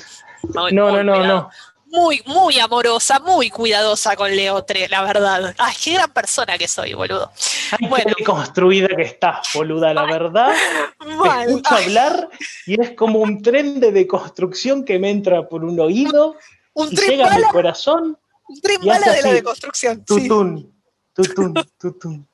muy, 0.53 0.71
No, 0.73 0.89
muy 0.89 1.03
no, 1.03 1.03
no, 1.03 1.23
no. 1.23 1.49
Muy, 1.85 2.23
muy 2.25 2.57
amorosa, 2.59 3.19
muy 3.19 3.51
cuidadosa 3.51 4.15
con 4.15 4.35
Leotre, 4.35 4.89
la 4.89 5.03
verdad. 5.03 5.53
Ay, 5.59 5.75
qué 5.83 5.93
gran 5.93 6.11
persona 6.11 6.57
que 6.57 6.67
soy, 6.67 6.95
boludo. 6.95 7.31
Ay, 7.79 7.87
Bueno. 7.87 8.15
qué 8.17 8.23
construida 8.23 8.87
que 8.87 9.03
estás, 9.03 9.49
boluda, 9.53 9.93
la 9.93 10.05
verdad. 10.05 10.51
Te 10.99 11.41
escucho 11.51 11.75
hablar 11.75 12.29
y 12.65 12.81
es 12.81 12.91
como 12.95 13.19
un 13.19 13.43
tren 13.43 13.79
de 13.79 13.91
deconstrucción 13.91 14.83
que 14.85 14.97
me 14.97 15.11
entra 15.11 15.47
por 15.47 15.63
un 15.63 15.79
oído 15.79 16.35
Un 16.73 16.91
y 16.91 16.95
llega 16.95 17.27
a 17.27 17.29
mi 17.29 17.35
bala, 17.35 17.49
corazón, 17.51 18.17
un 18.47 18.57
y 18.57 18.87
bala 18.87 19.11
de 19.11 19.21
la 19.21 19.33
deconstrucción. 19.33 20.03
sí. 20.07 20.27
tutún, 20.27 20.73
tutún, 21.13 21.53
tutún. 21.79 22.27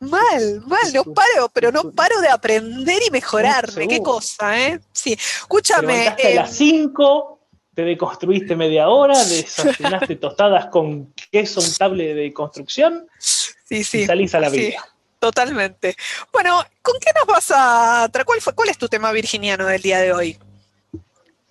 Mal, 0.00 0.62
mal, 0.66 0.92
no 0.94 1.04
paro, 1.04 1.50
pero 1.52 1.70
no 1.70 1.90
paro 1.92 2.20
de 2.20 2.28
aprender 2.28 3.02
y 3.06 3.10
mejorarme. 3.10 3.86
Qué 3.86 4.02
cosa, 4.02 4.58
¿eh? 4.58 4.80
Sí. 4.92 5.14
Te 5.14 5.22
Escúchame. 5.22 5.92
levantaste 5.92 6.26
a 6.26 6.30
eh, 6.30 6.34
las 6.36 6.56
5, 6.56 7.40
te 7.74 7.82
deconstruiste 7.82 8.56
media 8.56 8.88
hora, 8.88 9.22
desayunaste 9.24 10.16
tostadas 10.16 10.66
con 10.66 11.12
queso 11.30 11.60
untable 11.60 12.14
de 12.14 12.32
construcción 12.32 13.06
sí, 13.18 13.52
y 13.70 13.84
sí. 13.84 14.06
salís 14.06 14.34
a 14.34 14.40
la 14.40 14.50
sí. 14.50 14.58
vida. 14.58 14.88
Totalmente. 15.18 15.96
Bueno, 16.32 16.64
¿con 16.80 16.94
qué 16.98 17.10
nos 17.16 17.26
vas 17.26 17.52
a 17.54 18.10
¿Cuál, 18.24 18.40
fue, 18.40 18.54
¿Cuál 18.54 18.70
es 18.70 18.78
tu 18.78 18.88
tema 18.88 19.12
virginiano 19.12 19.66
del 19.66 19.80
día 19.80 20.00
de 20.00 20.12
hoy? 20.12 20.38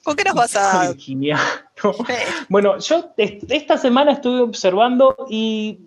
¿Con 0.03 0.15
qué 0.15 0.23
nos 0.23 0.33
vas 0.35 0.55
a.? 0.55 0.87
Virginia. 0.89 1.37
Bueno, 2.49 2.77
yo 2.79 3.11
est- 3.17 3.43
esta 3.51 3.77
semana 3.77 4.11
estuve 4.11 4.41
observando 4.41 5.15
y 5.29 5.79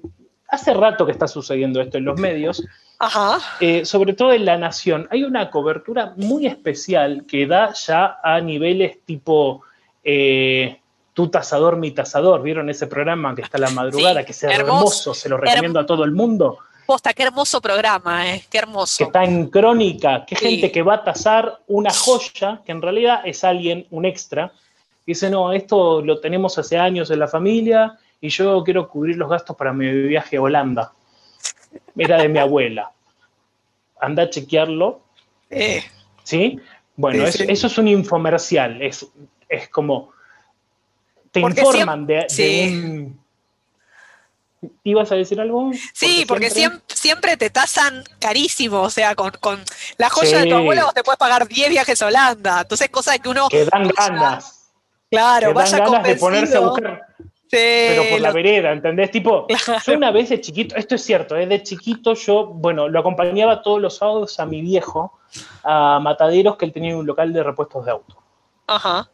hace 0.48 0.74
rato 0.74 1.06
que 1.06 1.12
está 1.12 1.28
sucediendo 1.28 1.80
esto 1.80 1.98
en 1.98 2.04
los 2.04 2.18
medios, 2.18 2.64
Ajá. 2.98 3.38
eh, 3.60 3.84
sobre 3.84 4.14
todo 4.14 4.32
en 4.32 4.44
La 4.44 4.56
Nación. 4.58 5.06
Hay 5.12 5.22
una 5.24 5.50
cobertura 5.50 6.14
muy 6.16 6.46
especial 6.46 7.24
que 7.28 7.46
da 7.46 7.72
ya 7.74 8.18
a 8.24 8.40
niveles 8.40 9.04
tipo 9.04 9.62
eh, 10.02 10.80
tu 11.12 11.28
tasador, 11.28 11.76
mi 11.76 11.92
tasador. 11.92 12.42
¿Vieron 12.42 12.68
ese 12.70 12.86
programa 12.88 13.34
que 13.36 13.42
está 13.42 13.58
a 13.58 13.60
la 13.60 13.70
madrugada? 13.70 14.20
Sí, 14.20 14.26
que 14.26 14.32
es 14.32 14.42
hermoso. 14.42 14.62
hermoso, 14.74 15.14
se 15.14 15.28
lo 15.28 15.36
recomiendo 15.36 15.78
a 15.78 15.86
todo 15.86 16.02
el 16.04 16.10
mundo. 16.10 16.58
Posta, 16.86 17.12
qué 17.14 17.22
hermoso 17.22 17.60
programa, 17.60 18.28
¿eh? 18.34 18.44
Qué 18.50 18.58
hermoso. 18.58 18.98
que 18.98 19.04
está 19.04 19.24
en 19.24 19.48
crónica, 19.48 20.24
Sí. 20.28 20.36
gente 20.36 20.70
que 20.70 20.82
va 20.82 20.94
a 20.96 21.04
tasar 21.04 21.60
una 21.66 21.90
joya, 21.90 22.60
que 22.64 22.72
en 22.72 22.82
realidad 22.82 23.22
es 23.24 23.42
alguien, 23.44 23.86
un 23.90 24.04
extra, 24.04 24.52
dice, 25.06 25.30
no, 25.30 25.52
esto 25.52 26.02
lo 26.02 26.20
tenemos 26.20 26.58
hace 26.58 26.76
años 26.78 27.10
en 27.10 27.18
la 27.20 27.28
familia 27.28 27.98
y 28.20 28.28
yo 28.28 28.62
quiero 28.64 28.88
cubrir 28.88 29.16
los 29.16 29.30
gastos 29.30 29.56
para 29.56 29.72
mi 29.72 29.90
viaje 29.90 30.36
a 30.36 30.42
Holanda. 30.42 30.92
Era 31.96 32.18
de 32.20 32.28
mi 32.28 32.38
abuela. 32.38 32.90
Anda 34.00 34.24
a 34.24 34.30
chequearlo, 34.30 35.00
Eh, 35.50 35.82
¿sí? 36.22 36.58
Bueno, 36.96 37.22
Sí, 37.24 37.28
es- 37.28 37.34
sí. 37.36 37.44
eso 37.48 37.66
es 37.68 37.78
un 37.78 37.88
infomercial, 37.88 38.82
es, 38.82 39.06
es 39.48 39.68
como... 39.68 40.12
Te 41.30 41.40
Porque 41.40 41.60
informan 41.60 42.06
de, 42.06 42.26
de 42.36 42.68
un... 42.72 43.23
¿Ibas 44.82 45.10
a 45.12 45.14
decir 45.16 45.40
algo? 45.40 45.70
Sí, 45.92 46.24
porque 46.26 46.50
siempre, 46.50 46.80
siempre 46.88 47.36
te 47.36 47.50
tasan 47.50 48.04
carísimo, 48.18 48.82
o 48.82 48.90
sea, 48.90 49.14
con, 49.14 49.30
con 49.40 49.62
la 49.98 50.10
joya 50.10 50.40
de 50.40 50.46
tu 50.48 50.54
abuelo 50.56 50.82
vos 50.84 50.94
te 50.94 51.02
puedes 51.02 51.18
pagar 51.18 51.46
10 51.48 51.68
viajes 51.70 52.00
a 52.02 52.06
Holanda. 52.06 52.60
Entonces, 52.62 52.88
cosa 52.90 53.18
que 53.18 53.28
uno, 53.28 53.48
Que 53.48 53.64
dan 53.64 53.84
vaya- 53.84 53.92
ganas. 53.96 54.70
claro, 55.10 55.48
que 55.54 55.54
dan 55.70 55.78
ganas 55.80 56.02
de 56.04 56.16
ponerse 56.16 56.56
a 56.56 56.60
buscar 56.60 57.06
Sí, 57.50 57.60
pero 57.60 58.02
por 58.10 58.20
la 58.20 58.28
lo- 58.30 58.34
vereda, 58.34 58.72
¿entendés? 58.72 59.10
Tipo, 59.12 59.46
Claro. 59.46 59.80
yo 59.86 59.92
una 59.94 60.10
vez 60.10 60.28
de 60.30 60.40
chiquito, 60.40 60.74
esto 60.76 60.94
es 60.96 61.04
cierto, 61.04 61.36
¿eh? 61.36 61.46
de 61.46 61.62
chiquito 61.62 62.14
yo, 62.14 62.46
bueno, 62.46 62.88
lo 62.88 62.98
acompañaba 62.98 63.62
todos 63.62 63.80
los 63.80 63.96
sábados 63.98 64.40
a 64.40 64.46
mi 64.46 64.60
viejo, 64.60 65.18
a 65.62 66.00
Mataderos, 66.00 66.56
que 66.56 66.64
él 66.64 66.72
tenía 66.72 66.96
un 66.96 67.06
local 67.06 67.32
de 67.32 67.42
repuestos 67.44 67.84
de 67.84 67.92
auto. 67.92 68.16
Ajá, 68.66 69.08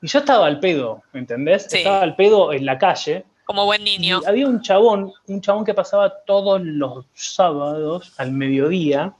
Y 0.00 0.06
yo 0.08 0.20
estaba 0.20 0.46
al 0.46 0.58
pedo, 0.58 1.02
¿entendés? 1.12 1.66
Sí. 1.70 1.78
Estaba 1.78 2.00
al 2.02 2.16
pedo 2.16 2.52
en 2.52 2.64
la 2.66 2.78
calle. 2.78 3.24
Como 3.52 3.66
buen 3.66 3.86
Y 3.86 3.98
niño. 3.98 4.22
había 4.26 4.48
un 4.48 4.62
chabón, 4.62 5.12
un 5.26 5.40
chabón 5.42 5.62
que 5.66 5.74
pasaba 5.74 6.10
todos 6.24 6.62
los 6.62 7.04
sábados 7.12 8.14
al 8.16 8.32
mediodía. 8.32 9.12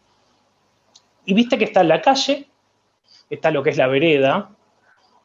Y 1.27 1.35
viste 1.35 1.59
que 1.59 1.65
está 1.65 1.83
en 1.83 1.89
la 1.89 2.01
calle, 2.01 2.49
está 3.29 3.51
lo 3.51 3.62
que 3.62 3.71
es 3.71 3.77
la 3.77 3.89
vereda, 3.89 4.51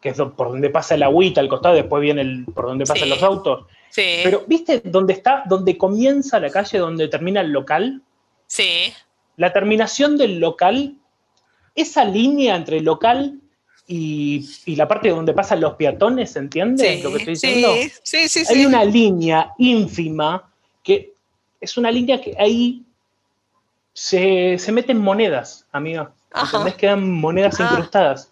que 0.02 0.10
es 0.10 0.18
por 0.18 0.50
donde 0.50 0.70
pasa 0.70 0.96
el 0.96 1.04
agüita 1.04 1.40
al 1.40 1.48
costado, 1.48 1.76
después 1.76 2.02
viene 2.02 2.20
el, 2.22 2.46
por 2.54 2.66
donde 2.66 2.86
pasan 2.86 3.06
Sí. 3.06 3.10
los 3.10 3.24
autos. 3.24 3.66
Sí, 3.90 4.20
Pero, 4.26 4.44
¿viste 4.46 4.82
dónde 4.84 5.14
está, 5.14 5.44
donde 5.48 5.78
comienza 5.78 6.38
la 6.42 6.50
calle, 6.50 6.78
donde 6.78 7.08
termina 7.08 7.40
el 7.42 7.52
local? 7.52 8.02
sí, 8.46 8.94
La 9.38 9.54
terminación 9.54 10.18
del 10.18 10.40
local, 10.40 10.96
esa 11.76 12.04
línea 12.04 12.56
entre 12.58 12.78
el 12.80 12.84
local 12.86 13.40
y, 13.88 14.50
y 14.66 14.76
la 14.76 14.88
parte 14.88 15.10
donde 15.10 15.34
pasan 15.34 15.62
los 15.62 15.76
peatones, 15.76 16.36
¿entiendes 16.36 16.98
sí, 16.98 17.04
lo 17.04 17.12
que 17.12 17.18
estoy 17.20 17.34
diciendo? 17.36 17.74
sí, 18.04 18.28
sí, 18.28 18.28
sí, 18.30 18.40
Hay 18.50 18.56
sí. 18.62 18.66
una 18.66 18.84
línea 18.84 19.54
ínfima 19.58 20.50
que 20.84 21.14
es 21.62 21.78
una 21.78 21.90
línea 21.90 22.20
que 22.22 22.36
ahí 22.38 22.84
se, 23.94 24.58
se 24.60 24.72
meten 24.72 24.98
monedas, 25.00 25.66
amiga. 25.72 26.12
Ajá. 26.32 26.58
¿Entendés? 26.58 26.76
Quedan 26.76 27.12
monedas 27.14 27.60
Ah. 27.60 27.70
incrustadas. 27.72 28.30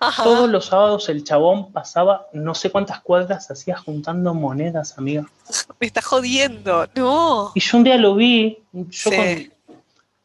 Ajá. 0.00 0.22
Todos 0.24 0.50
los 0.50 0.66
sábados 0.66 1.08
el 1.08 1.22
chabón 1.24 1.72
pasaba 1.72 2.26
no 2.32 2.54
sé 2.54 2.70
cuántas 2.70 3.00
cuadras 3.00 3.50
hacía 3.50 3.76
juntando 3.76 4.34
monedas, 4.34 4.98
amiga. 4.98 5.24
Me 5.80 5.86
está 5.86 6.02
jodiendo. 6.02 6.86
No. 6.96 7.52
Y 7.54 7.60
yo 7.60 7.78
un 7.78 7.84
día 7.84 7.96
lo 7.96 8.14
vi, 8.14 8.58
yo 8.72 9.10
Sí. 9.10 9.16
con 9.16 9.52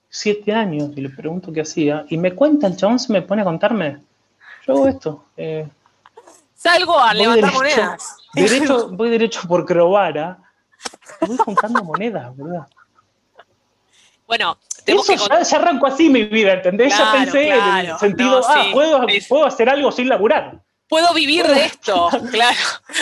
siete 0.10 0.52
años, 0.54 0.90
y 0.96 1.02
le 1.02 1.10
pregunto 1.10 1.54
qué 1.54 1.62
hacía, 1.62 2.06
y 2.10 2.18
me 2.18 2.34
cuenta, 2.34 2.66
el 2.66 2.76
chabón 2.76 2.98
se 2.98 3.14
me 3.14 3.22
pone 3.22 3.44
a 3.44 3.46
contarme, 3.46 4.00
yo 4.74 4.76
hago 4.76 4.88
esto, 4.88 5.26
eh, 5.38 5.68
Salgo 6.56 7.00
a 7.00 7.14
levantar 7.14 7.52
derecho, 7.52 7.58
monedas. 7.58 8.16
derecho- 8.34 8.90
voy 8.92 9.10
derecho 9.10 9.42
por 9.48 9.66
Crovara, 9.66 10.38
y 11.22 11.26
voy 11.28 11.38
juntando 11.38 11.84
monedas, 11.84 12.36
¿verdad? 12.36 12.68
Bueno, 14.28 14.58
Eso 14.86 15.04
que 15.04 15.18
ya, 15.18 15.42
ya 15.42 15.58
arrancó 15.58 15.88
así 15.88 16.10
mi 16.10 16.24
vida, 16.26 16.54
¿entendés? 16.54 16.94
Claro, 16.94 17.06
ya 17.06 17.24
pensé 17.24 17.50
en 17.50 17.66
el 17.90 17.98
sentido, 17.98 18.40
No, 18.42 18.46
ah, 18.48 18.62
sí, 18.64 18.70
puedo, 18.74 19.06
puedo 19.28 19.46
hacer 19.46 19.70
algo 19.70 19.92
sin 19.92 20.08
laburar. 20.08 20.60
puedo 20.88 21.14
vivir 21.14 21.48
de 21.48 21.66
esto, 21.66 22.10
claro. 22.32 22.58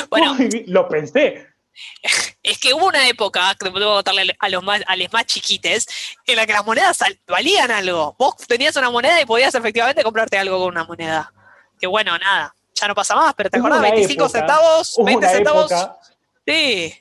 Bueno, 0.09 0.37
Lo 0.67 0.87
pensé. 0.87 1.47
es 2.43 2.57
que 2.59 2.73
hubo 2.73 2.87
una 2.87 3.07
época, 3.09 3.53
que 3.59 3.69
debo 3.69 3.95
contarle 3.95 4.35
a 4.39 4.49
los 4.49 4.63
más, 4.63 4.81
a 4.87 4.95
los 4.95 5.11
más 5.11 5.25
chiquites, 5.25 5.87
en 6.25 6.35
la 6.37 6.45
que 6.45 6.53
las 6.53 6.65
monedas 6.65 6.99
valían 7.27 7.71
algo. 7.71 8.15
Vos 8.17 8.35
tenías 8.47 8.75
una 8.77 8.89
moneda 8.89 9.19
y 9.21 9.25
podías 9.25 9.53
efectivamente 9.53 10.03
comprarte 10.03 10.37
algo 10.37 10.59
con 10.59 10.69
una 10.69 10.85
moneda. 10.85 11.33
Que 11.79 11.87
bueno, 11.87 12.17
nada, 12.17 12.53
ya 12.75 12.87
no 12.87 12.95
pasa 12.95 13.15
más, 13.15 13.33
pero 13.35 13.49
¿te 13.49 13.57
acordás? 13.59 13.79
una 13.79 13.89
25 13.89 14.23
época, 14.25 14.39
centavos, 14.39 14.95
Hubo 14.97 15.05
20 15.05 15.25
una 15.25 15.33
centavos. 15.35 15.71
época, 15.71 15.97
Sí, 16.45 16.93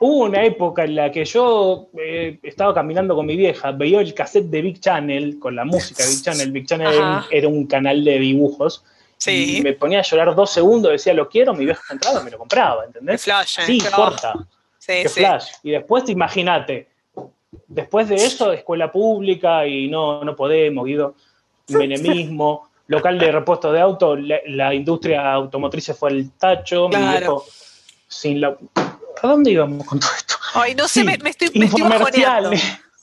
hubo 0.00 0.24
una 0.24 0.44
época 0.44 0.84
en 0.84 0.94
la 0.96 1.10
que 1.12 1.24
yo 1.24 1.88
eh, 1.98 2.38
estaba 2.42 2.74
caminando 2.74 3.14
con 3.14 3.24
mi 3.26 3.36
vieja, 3.36 3.70
veía 3.72 4.00
el 4.00 4.14
cassette 4.14 4.46
de 4.46 4.62
Big 4.62 4.80
Channel 4.80 5.38
con 5.38 5.54
la 5.56 5.64
música 5.64 6.02
de 6.04 6.10
Big 6.10 6.22
Channel. 6.22 6.52
Big 6.52 6.66
Channel 6.66 6.92
era 6.92 6.98
un, 7.06 7.14
Ajá. 7.14 7.26
era 7.30 7.48
un 7.48 7.66
canal 7.66 8.04
de 8.04 8.18
dibujos. 8.18 8.84
sí. 9.16 9.58
Y 9.58 9.62
me 9.62 9.72
ponía 9.74 10.00
a 10.00 10.02
llorar 10.02 10.34
dos 10.34 10.50
segundos, 10.50 10.90
decía 10.92 11.14
lo 11.14 11.28
quiero, 11.28 11.54
mi 11.54 11.64
vieja 11.64 11.82
entraba 11.92 12.20
y 12.20 12.24
me 12.24 12.30
lo 12.30 12.38
compraba, 12.38 12.84
¿entendés? 12.84 13.22
flash, 13.24 13.58
eh, 13.60 13.62
Sí, 13.66 13.78
corta. 13.94 14.34
Sí, 14.78 15.02
sí. 15.02 15.20
flash. 15.20 15.48
Y 15.62 15.70
después, 15.72 16.08
imagínate, 16.08 16.88
después 17.66 18.08
de 18.08 18.16
eso, 18.16 18.52
escuela 18.52 18.90
pública 18.90 19.66
y 19.66 19.88
no, 19.88 20.24
no 20.24 20.34
podemos, 20.36 20.84
Guido, 20.86 21.14
menemismo, 21.68 22.67
local 22.88 23.18
de 23.18 23.30
repuesto 23.32 23.70
de 23.72 23.80
auto, 23.80 24.16
la, 24.16 24.38
la 24.46 24.74
industria 24.74 25.32
automotriz 25.32 25.84
se 25.84 25.94
fue 25.94 26.10
al 26.10 26.30
tacho, 26.32 26.88
mi 26.88 26.96
Claro. 26.96 27.18
viejo 27.18 27.46
sin 28.08 28.40
la... 28.40 28.56
¿A 29.22 29.26
dónde 29.26 29.50
íbamos 29.52 29.86
con 29.86 30.00
todo 30.00 30.10
esto? 30.16 30.34
Ay, 30.54 30.74
no 30.74 30.88
sé, 30.88 31.00
Sí, 31.00 31.06
me, 31.06 31.18
me 31.18 31.30
estoy, 31.30 31.50
me 31.54 31.66
estoy. 31.66 31.82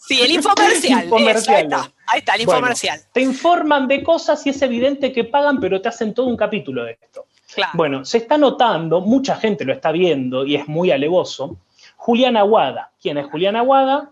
Sí, 0.08 0.22
el 0.22 0.32
infomercial. 0.32 1.04
eso, 1.36 1.52
ahí 1.52 1.64
está, 1.64 1.92
ahí 2.08 2.20
está, 2.20 2.36
el 2.36 2.46
Bueno, 2.46 2.60
infomercial. 2.60 3.02
te 3.12 3.22
informan 3.22 3.88
de 3.88 4.04
cosas 4.04 4.46
y 4.46 4.50
es 4.50 4.62
evidente 4.62 5.12
que 5.12 5.24
pagan, 5.24 5.60
pero 5.60 5.82
te 5.82 5.90
hacen 5.90 6.14
todo 6.14 6.26
un 6.28 6.38
capítulo 6.38 6.84
de 6.84 6.98
esto. 7.02 7.26
Claro. 7.54 7.72
Bueno, 7.76 8.06
se 8.06 8.18
está 8.20 8.38
notando, 8.38 9.02
mucha 9.02 9.36
gente 9.36 9.66
lo 9.66 9.74
está 9.74 9.92
viendo 9.92 10.46
y 10.46 10.56
es 10.56 10.68
muy 10.68 10.92
alevoso. 10.92 11.58
Juliana 11.96 12.42
Aguada. 12.42 12.92
¿Quién 13.02 13.18
es 13.18 13.26
Juliana 13.28 13.60
Aguada? 13.60 14.12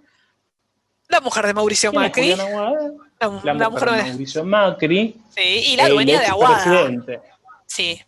La 1.09 1.19
mujer 1.21 1.45
de 1.47 1.53
Mauricio 1.53 1.91
¿Quién 1.91 2.03
es 2.03 2.09
Macri. 2.09 2.31
Juliana 2.31 2.43
Aguada? 2.49 2.91
La, 3.27 3.53
La, 3.53 3.53
la 3.59 3.69
mujer 3.69 3.89
de 3.91 4.03
Mauricio 4.03 4.43
Macri. 4.45 5.15
Sí, 5.35 5.41
y 5.73 5.75
la 5.77 5.89
dueña 5.89 6.19
de 6.19 6.25
Aguada. 6.27 6.63
Sí. 7.65 8.01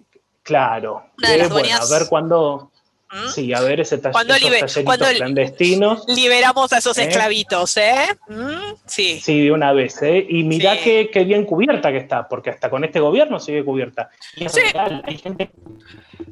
Claro. 0.44 1.06
Una 1.18 1.30
de 1.30 1.36
Eh, 1.36 1.38
las 1.40 1.50
bueno, 1.50 1.68
dueñas- 1.68 1.92
a 1.92 1.98
ver 2.00 2.08
cuándo. 2.08 2.72
¿Mm? 3.12 3.30
Sí, 3.34 3.54
a 3.54 3.62
ver 3.62 3.80
ese 3.80 3.98
taller, 4.00 4.30
esos 4.64 4.74
talleritos 4.84 5.14
clandestinos. 5.14 6.04
Liberamos 6.08 6.74
a 6.74 6.80
esos 6.80 6.98
¿Eh? 6.98 7.04
esclavitos, 7.04 7.78
¿eh? 7.78 8.08
¿Mm? 8.28 8.74
Sí. 8.86 9.20
Sí, 9.22 9.46
de 9.46 9.52
una 9.52 9.72
vez, 9.74 10.02
¿eh? 10.02 10.26
Y 10.28 10.44
mirá 10.44 10.74
Sí. 10.74 10.80
qué, 10.84 11.10
qué 11.14 11.24
bien 11.24 11.46
cubierta 11.46 11.92
que 11.92 11.98
está, 11.98 12.28
porque 12.28 12.50
hasta 12.50 12.70
con 12.70 12.84
este 12.84 13.00
gobierno 13.00 13.40
sigue 13.40 13.64
cubierta. 13.64 14.10
Y 14.36 14.46
es 14.46 14.52
Sí. 14.52 14.60
real, 14.74 15.02
hay 15.06 15.18
gente, 15.18 15.50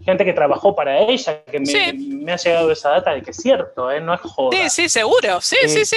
gente 0.03 0.25
que 0.25 0.33
trabajó 0.33 0.75
para 0.75 0.99
ella, 0.99 1.43
que 1.45 1.59
me, 1.59 1.65
Sí. 1.67 1.93
me 1.93 2.33
ha 2.33 2.37
llegado 2.37 2.71
esa 2.71 2.89
data 2.89 3.13
de 3.13 3.21
que 3.21 3.31
es 3.31 3.37
cierto, 3.37 3.89
¿eh? 3.89 4.01
No 4.01 4.13
es 4.15 4.21
joda. 4.21 4.57
Sí, 4.57 4.69
sí, 4.69 4.89
seguro. 4.89 5.39
Sí, 5.41 5.55
sí, 5.67 5.85
sí. 5.85 5.95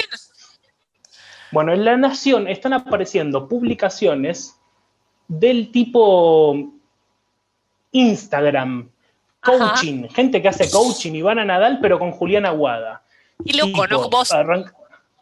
Bueno, 1.51 1.73
en 1.73 1.85
La 1.85 1.95
Nación 1.97 2.47
están 2.47 2.73
apareciendo 2.73 3.47
publicaciones 3.47 4.55
del 5.27 5.71
tipo 5.71 6.55
Instagram, 7.91 8.89
Ajá. 9.41 9.57
coaching, 9.57 10.07
gente 10.09 10.41
que 10.41 10.49
hace 10.49 10.69
coaching 10.69 11.13
y 11.13 11.21
van 11.21 11.39
a 11.39 11.45
Nadal, 11.45 11.79
pero 11.81 11.99
con 11.99 12.11
Juliana 12.11 12.49
Aguada. 12.49 13.01
Y 13.43 13.53
loco, 13.53 13.67
Tipo, 13.67 13.87
¿no? 13.87 14.09
Vos, 14.09 14.31
arranca- 14.31 14.73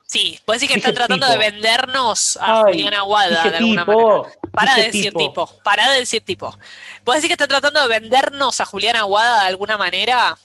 sí, 0.05 0.39
vos 0.47 0.55
decís 0.55 0.69
que 0.69 0.75
dije 0.75 0.89
están 0.89 0.95
tratando 0.95 1.27
tipo. 1.27 1.39
de 1.39 1.51
vendernos 1.51 2.37
a 2.41 2.57
Ay, 2.65 2.73
Juliana 2.73 2.97
Aguada 2.99 3.43
de 3.43 3.57
alguna 3.57 3.85
tipo, 3.85 4.17
manera. 4.23 4.39
Para 4.51 4.75
de 4.75 4.83
decir 4.83 5.13
tipo. 5.13 5.49
para 5.63 5.91
de 5.91 5.99
decir 5.99 6.21
tipo. 6.23 6.57
¿Vos 7.03 7.15
decís 7.15 7.27
que 7.27 7.33
están 7.33 7.49
tratando 7.49 7.81
de 7.81 7.87
vendernos 7.99 8.59
a 8.61 8.65
Juliana 8.65 8.99
Aguada 8.99 9.41
de 9.41 9.47
alguna 9.47 9.77
manera? 9.77 10.37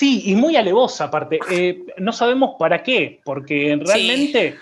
Sí, 0.00 0.22
y 0.24 0.34
muy 0.34 0.56
alevosa 0.56 1.04
aparte. 1.04 1.38
Eh, 1.50 1.84
no 1.98 2.10
sabemos 2.14 2.54
para 2.58 2.82
qué, 2.82 3.20
porque 3.22 3.78
realmente 3.78 4.56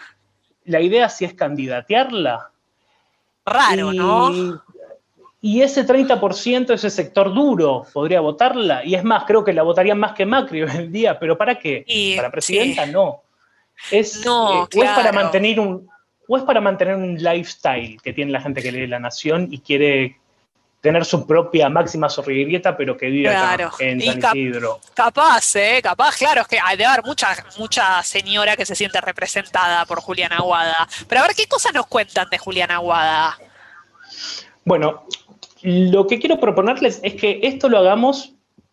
la 0.65 0.81
idea 0.81 1.09
sí 1.09 1.25
es 1.25 1.33
candidatearla. 1.35 2.51
Raro, 3.47 3.93
y, 3.93 3.97
¿no? 3.99 4.61
Y 5.41 5.61
ese 5.61 5.87
30%, 5.87 6.75
ese 6.75 6.91
sector 6.91 7.33
duro, 7.33 7.87
podría 7.93 8.19
votarla. 8.19 8.85
Y 8.85 8.97
es 8.97 9.05
más, 9.05 9.23
creo 9.27 9.45
que 9.45 9.53
la 9.53 9.63
votarían 9.63 10.01
más 10.01 10.11
que 10.15 10.27
Macri 10.27 10.63
hoy 10.65 10.73
en 10.75 10.91
día. 10.91 11.17
¿Pero 11.21 11.39
para 11.39 11.57
qué? 11.57 11.85
Y- 11.87 12.17
para 12.17 12.33
presidenta, 12.33 12.85
sí. 12.85 12.91
no. 12.91 13.23
Es, 13.93 14.27
No, 14.27 14.65
eh, 14.65 14.69
o 14.77 14.83
es 14.83 14.91
para 14.91 15.13
mantener 15.13 15.61
un 15.61 15.89
o 16.27 16.37
es 16.37 16.43
para 16.43 16.61
mantener 16.61 16.97
un 16.97 17.15
lifestyle 17.15 18.03
que 18.03 18.13
tiene 18.13 18.33
la 18.33 18.41
gente 18.41 18.61
que 18.61 18.73
lee 18.73 18.89
La 18.89 18.99
Nación 18.99 19.47
y 19.53 19.61
quiere 19.61 20.17
tener 20.89 21.05
su 21.05 21.27
propia 21.27 21.69
máxima 21.69 22.09
zorriguerieta, 22.09 22.75
pero 22.75 22.97
que 22.97 23.09
vive 23.09 23.29
Claro. 23.29 23.67
acá 23.67 23.77
en 23.85 24.01
San 24.01 24.21
cap- 24.23 24.35
Isidro. 24.35 24.81
Capaz, 24.95 25.55
¿eh? 25.57 25.81
Capaz, 25.83 26.17
claro, 26.17 26.41
es 26.41 26.49
que 26.49 26.59
hay 26.59 26.79
de 26.79 26.87
haber 26.87 27.05
mucha, 27.05 27.29
mucha 27.59 28.03
señora 28.03 28.57
que 28.57 28.65
se 28.65 28.75
siente 28.75 28.99
representada 29.03 29.85
por 29.85 30.01
Juliana 30.01 30.37
Aguada. 30.37 30.89
Pero 31.07 31.21
a 31.21 31.27
ver, 31.27 31.37
¿qué 31.37 31.47
cosas 31.47 31.75
nos 31.75 31.87
cuentan 31.89 32.31
de 32.31 32.39
Juliana 32.39 32.77
Aguada? 32.77 33.37
Bueno, 34.65 35.05
lo 35.61 36.07
que 36.07 36.19
quiero 36.19 36.41
proponerles 36.41 37.01
es 37.03 37.15
que 37.17 37.41
esto 37.43 37.69
lo 37.69 37.77
hagamos 37.79 38.33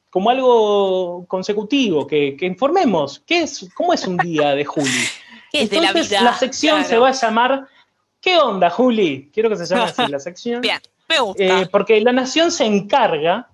como 0.09 0.29
algo 0.29 1.25
consecutivo, 1.27 2.07
que, 2.07 2.37
que 2.37 2.45
informemos 2.45 3.21
qué 3.27 3.41
es, 3.43 3.67
cómo 3.75 3.91
es 3.93 4.07
un 4.07 4.15
día 4.15 4.55
de 4.55 4.63
Juli. 4.63 4.89
¿Qué 5.51 5.63
es 5.63 5.69
de 5.69 5.81
la 5.81 5.87
Entonces, 5.89 6.17
vida? 6.17 6.33
sección 6.37 6.75
Claro. 6.77 6.89
se 6.89 6.97
va 6.97 7.09
a 7.09 7.11
llamar 7.11 7.67
¿Qué 8.21 8.37
onda, 8.39 8.71
Juli? 8.71 9.29
Quiero 9.31 9.49
que 9.49 9.55
se 9.57 9.65
llame 9.67 9.83
así 9.91 10.07
la 10.07 10.17
sección. 10.19 10.61
Bien, 10.61 10.79
me 11.09 11.19
gusta. 11.19 11.43
Eh, 11.61 11.67
porque 11.71 12.01
la 12.01 12.11
Nación 12.11 12.51
se 12.51 12.65
encarga 12.65 13.49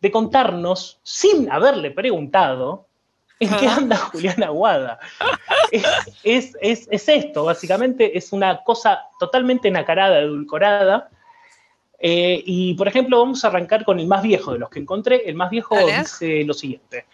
de 0.00 0.10
contarnos, 0.10 0.98
sin 1.02 1.50
haberle 1.50 1.90
preguntado, 1.92 2.86
en 3.38 3.48
qué 3.56 3.66
anda 3.68 3.96
Juliana 3.96 4.46
Aguada. 4.46 4.98
es, 5.72 5.84
es- 6.22 6.56
es- 6.60 6.88
es 6.90 7.08
esto, 7.08 7.44
básicamente, 7.44 8.16
es 8.16 8.32
una 8.32 8.62
cosa 8.62 9.02
totalmente 9.18 9.70
nacarada, 9.70 10.18
edulcorada. 10.20 11.08
Eh, 12.04 12.42
y, 12.44 12.74
por 12.74 12.88
ejemplo, 12.88 13.18
vamos 13.20 13.44
a 13.44 13.48
arrancar 13.48 13.84
con 13.84 14.00
el 14.00 14.06
más 14.08 14.22
viejo 14.22 14.52
de 14.52 14.58
los 14.58 14.68
que 14.70 14.80
encontré. 14.80 15.22
El 15.28 15.36
más 15.36 15.50
viejo 15.50 15.76
dice 16.00 16.42
lo 16.44 16.52
siguiente. 16.54 17.06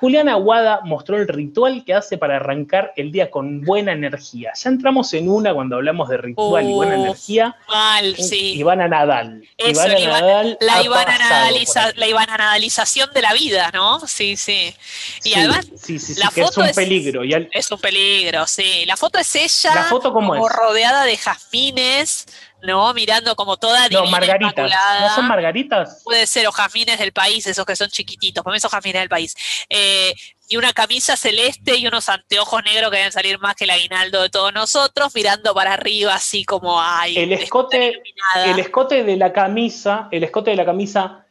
Juliana 0.00 0.32
Aguada 0.32 0.80
mostró 0.84 1.16
el 1.16 1.26
ritual 1.26 1.82
que 1.84 1.94
hace 1.94 2.18
para 2.18 2.36
arrancar 2.36 2.92
el 2.96 3.10
día 3.12 3.30
con 3.30 3.62
buena 3.62 3.92
energía. 3.92 4.52
Ya 4.54 4.70
entramos 4.70 5.12
en 5.14 5.28
una 5.30 5.54
cuando 5.54 5.76
hablamos 5.76 6.08
de 6.08 6.18
ritual 6.18 6.68
y 6.68 6.72
buena 6.72 6.94
energía. 6.96 7.56
Mal, 7.68 8.14
sí. 8.16 8.54
Ivana 8.54 8.88
Nadal. 8.88 9.42
Eso, 9.56 9.70
Ivana 9.70 9.88
la 9.94 10.00
Ivana- 10.00 10.20
Nadal 10.20 10.58
la 10.60 10.82
Ivana, 10.82 11.18
Nadaliza- 11.18 11.92
la 11.96 12.06
Ivana 12.08 12.36
Nadalización 12.36 13.10
de 13.14 13.22
la 13.22 13.32
vida, 13.32 13.70
¿no? 13.72 14.00
Sí, 14.06 14.36
sí. 14.36 14.74
Y 15.24 15.30
Sí, 15.30 15.34
además 15.34 15.66
sí, 15.76 15.98
sí, 15.98 16.14
sí, 16.14 16.20
la 16.20 16.28
que 16.28 16.40
es 16.42 16.46
foto 16.48 16.60
un 16.60 16.66
es- 16.68 16.76
peligro. 16.76 17.24
Y 17.24 17.34
al- 17.34 17.48
es 17.52 17.70
un 17.70 17.78
peligro, 17.80 18.46
sí. 18.46 18.84
La 18.86 18.96
foto 18.96 19.18
es 19.18 19.34
ella 19.36 19.74
¿La 19.74 19.84
foto 19.84 20.12
cómo 20.12 20.28
como 20.30 20.46
es? 20.46 20.52
rodeada 20.54 21.04
de 21.04 21.16
jazmines, 21.16 22.26
¿no? 22.66 22.92
Mirando 22.92 23.34
como 23.36 23.56
toda 23.56 23.88
no, 23.88 24.04
margaritas. 24.06 24.52
inmaculada. 24.52 25.08
¿No 25.08 25.14
son 25.14 25.28
margaritas? 25.28 26.02
Puede 26.04 26.26
ser, 26.26 26.46
o 26.46 26.52
jazmines 26.52 26.98
del 26.98 27.12
país, 27.12 27.46
esos 27.46 27.64
que 27.64 27.76
son 27.76 27.88
chiquititos, 27.88 28.44
para 28.44 28.54
mí 28.54 28.60
son 28.60 28.70
jazmines 28.70 29.00
del 29.00 29.08
país. 29.08 29.34
Eh, 29.70 30.14
y 30.48 30.56
una 30.56 30.72
camisa 30.72 31.16
celeste 31.16 31.76
y 31.76 31.86
unos 31.86 32.08
anteojos 32.08 32.62
negros 32.64 32.90
que 32.90 32.98
deben 32.98 33.12
salir 33.12 33.38
más 33.38 33.54
que 33.56 33.64
el 33.64 33.70
aguinaldo 33.70 34.22
de 34.22 34.30
todos 34.30 34.52
nosotros, 34.52 35.14
mirando 35.14 35.54
para 35.54 35.72
arriba 35.72 36.14
así 36.14 36.44
como 36.44 36.80
ay, 36.80 37.16
El 37.18 37.32
escote, 37.32 37.88
iluminada". 37.88 38.52
el 38.52 38.58
escote 38.58 39.02
de 39.04 39.16
la 39.16 39.32
camisa, 39.32 40.08
el 40.10 40.24
escote 40.24 40.50
de 40.50 40.56
la 40.56 40.64
camisa 40.64 41.26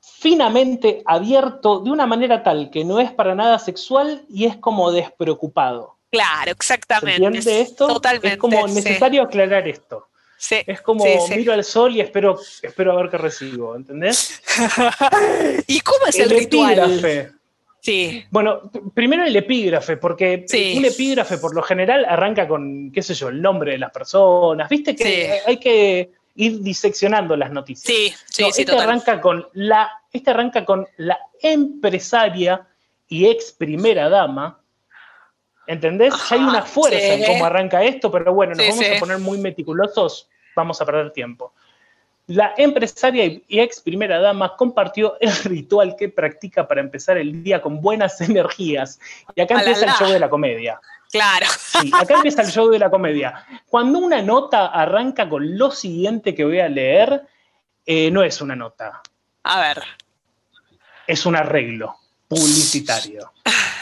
finamente 0.00 1.02
abierto 1.06 1.80
de 1.80 1.90
una 1.90 2.06
manera 2.06 2.42
tal 2.42 2.70
que 2.70 2.84
no 2.84 3.00
es 3.00 3.10
para 3.10 3.34
nada 3.34 3.58
sexual 3.58 4.24
y 4.28 4.44
es 4.44 4.56
como 4.56 4.92
despreocupado. 4.92 5.96
Claro, 6.10 6.44
¿Se 6.44 6.50
exactamente. 6.50 7.24
entiende 7.24 7.60
esto? 7.62 7.86
Totalmente. 7.88 8.28
es 8.34 8.36
como 8.36 8.68
sí, 8.68 8.74
necesario 8.74 9.22
aclarar 9.22 9.66
esto. 9.66 10.08
Sí. 10.48 10.56
Es 10.66 10.80
como 10.82 11.04
Sí, 11.04 11.10
sí. 11.28 11.36
miro 11.36 11.52
al 11.52 11.62
sol 11.64 11.94
y 11.94 12.00
espero, 12.00 12.38
espero 12.62 12.92
a 12.92 12.96
ver 12.96 13.08
qué 13.10 13.18
recibo, 13.18 13.76
¿entendés? 13.76 14.42
¿Y 15.68 15.80
cómo 15.80 16.06
es 16.08 16.18
el, 16.18 16.30
ritual? 16.30 16.72
epígrafe. 16.78 17.32
Sí, 17.80 18.24
Bueno, 18.30 18.70
primero 18.94 19.24
el 19.24 19.34
epígrafe, 19.34 19.96
porque 19.96 20.44
un 20.76 20.84
epígrafe 20.84 21.38
por 21.38 21.54
lo 21.54 21.62
general 21.62 22.04
arranca 22.08 22.46
con, 22.46 22.92
qué 22.92 23.02
sé 23.02 23.14
yo, 23.14 23.28
el 23.28 23.40
nombre 23.42 23.72
de 23.72 23.78
las 23.78 23.90
personas. 23.90 24.68
Viste 24.68 24.94
que 24.94 25.40
hay 25.46 25.56
que 25.58 26.10
ir 26.36 26.60
diseccionando 26.60 27.36
las 27.36 27.50
noticias. 27.50 27.84
sí, 27.84 28.14
sí, 28.26 28.42
No, 28.42 28.50
sí, 28.52 28.62
este 28.62 28.72
total. 28.72 28.88
arranca 28.88 29.20
con 29.20 29.46
la, 29.54 29.90
este 30.12 30.30
arranca 30.30 30.64
con 30.64 30.86
la 30.96 31.18
empresaria 31.42 32.66
y 33.08 33.26
ex 33.26 33.52
primera 33.52 34.08
dama. 34.08 34.58
¿Entendés? 35.66 36.12
Ya 36.30 36.36
hay 36.36 36.40
una 36.42 36.58
Ajá, 36.58 36.66
fuerza 36.66 36.98
sí. 36.98 37.04
en 37.06 37.24
cómo 37.24 37.44
arranca 37.44 37.82
esto, 37.84 38.10
pero 38.10 38.32
bueno, 38.34 38.54
nos 38.54 38.64
Sí, 38.64 38.70
vamos 38.70 38.84
sí. 38.86 38.92
a 38.94 39.00
poner 39.00 39.18
muy 39.18 39.38
meticulosos, 39.38 40.28
vamos 40.54 40.80
a 40.80 40.86
perder 40.86 41.12
tiempo. 41.12 41.52
La 42.28 42.54
empresaria 42.56 43.24
y 43.26 43.42
ex 43.60 43.80
primera 43.80 44.20
dama 44.20 44.56
compartió 44.56 45.16
el 45.20 45.32
ritual 45.44 45.96
que 45.96 46.08
practica 46.08 46.66
para 46.68 46.80
empezar 46.80 47.18
el 47.18 47.42
día 47.42 47.60
con 47.60 47.80
buenas 47.80 48.20
energías. 48.20 49.00
Y 49.34 49.40
acá 49.40 49.54
Alala. 49.54 49.70
empieza 49.70 49.92
el 49.92 49.98
show 49.98 50.12
de 50.12 50.20
la 50.20 50.30
comedia. 50.30 50.80
Claro. 51.10 51.46
Sí, 51.58 51.90
acá 51.92 52.14
empieza 52.14 52.42
el 52.42 52.48
show 52.48 52.70
de 52.70 52.78
la 52.78 52.90
comedia. 52.90 53.44
Cuando 53.68 53.98
una 53.98 54.22
nota 54.22 54.66
arranca 54.68 55.28
con 55.28 55.58
lo 55.58 55.70
siguiente 55.70 56.34
que 56.34 56.44
voy 56.44 56.60
a 56.60 56.68
leer, 56.68 57.26
eh, 57.84 58.10
no 58.10 58.22
es 58.22 58.40
una 58.40 58.56
nota, 58.56 59.02
A 59.42 59.60
ver. 59.60 59.82
es 61.06 61.26
un 61.26 61.36
arreglo 61.36 61.96
publicitario 62.28 63.32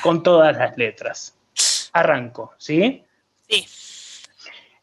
con 0.03 0.23
todas 0.23 0.57
las 0.57 0.77
letras. 0.77 1.37
Arranco, 1.93 2.55
¿sí? 2.59 3.05
Sí. 3.49 3.67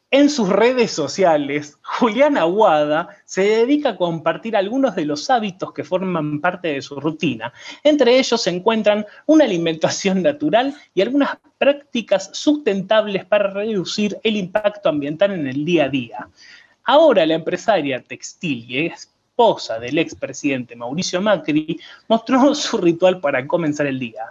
En 0.10 0.30
sus 0.30 0.48
redes 0.48 0.92
sociales, 0.92 1.78
Juliana 1.82 2.42
Aguada 2.42 3.10
se 3.26 3.42
dedica 3.42 3.90
a 3.90 3.98
compartir 3.98 4.56
algunos 4.56 4.96
de 4.96 5.04
los 5.04 5.30
hábitos 5.30 5.74
que 5.74 5.84
forman 5.84 6.40
parte 6.40 6.70
de 6.70 6.82
su 6.82 6.98
rutina. 6.98 7.52
Entre 7.84 8.18
ellos 8.18 8.42
se 8.42 8.52
encuentran 8.52 9.06
una 9.26 9.44
alimentación 9.44 10.24
natural 10.24 10.74
y 10.94 11.02
algunas 11.02 11.38
prácticas 11.58 12.30
sustentables 12.32 13.26
para 13.26 13.50
reducir 13.50 14.18
el 14.24 14.38
impacto 14.38 14.88
ambiental 14.88 15.34
en 15.34 15.46
el 15.46 15.66
día 15.66 15.86
a 15.86 15.90
día. 15.90 16.30
Ahora 16.86 17.26
la 17.26 17.34
empresaria 17.34 18.02
textil 18.02 18.66
y 18.72 18.86
esposa 18.86 19.78
del 19.78 19.98
expresidente 19.98 20.74
Mauricio 20.78 21.22
Macri 21.22 21.82
mostró 22.08 22.56
su 22.56 22.78
ritual 22.78 23.20
para 23.20 23.46
comenzar 23.46 23.88
el 23.88 24.00
día. 24.00 24.24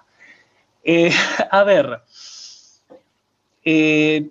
Eh, 0.83 1.13
a 1.51 1.65
ver, 1.65 2.01
eh, 3.63 4.31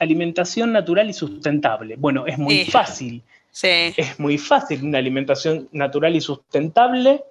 alimentación 0.00 0.72
natural 0.72 1.08
y 1.08 1.12
sustentable. 1.12 1.94
Bueno, 1.96 2.26
es 2.26 2.36
muy 2.38 2.64
Sí. 2.64 2.70
fácil, 2.70 3.22
Sí. 3.52 3.94
es 3.96 4.18
muy 4.18 4.38
fácil 4.38 4.82
una 4.84 4.98
alimentación 4.98 5.68
natural 5.72 6.16
y 6.16 6.20
sustentable 6.20 7.22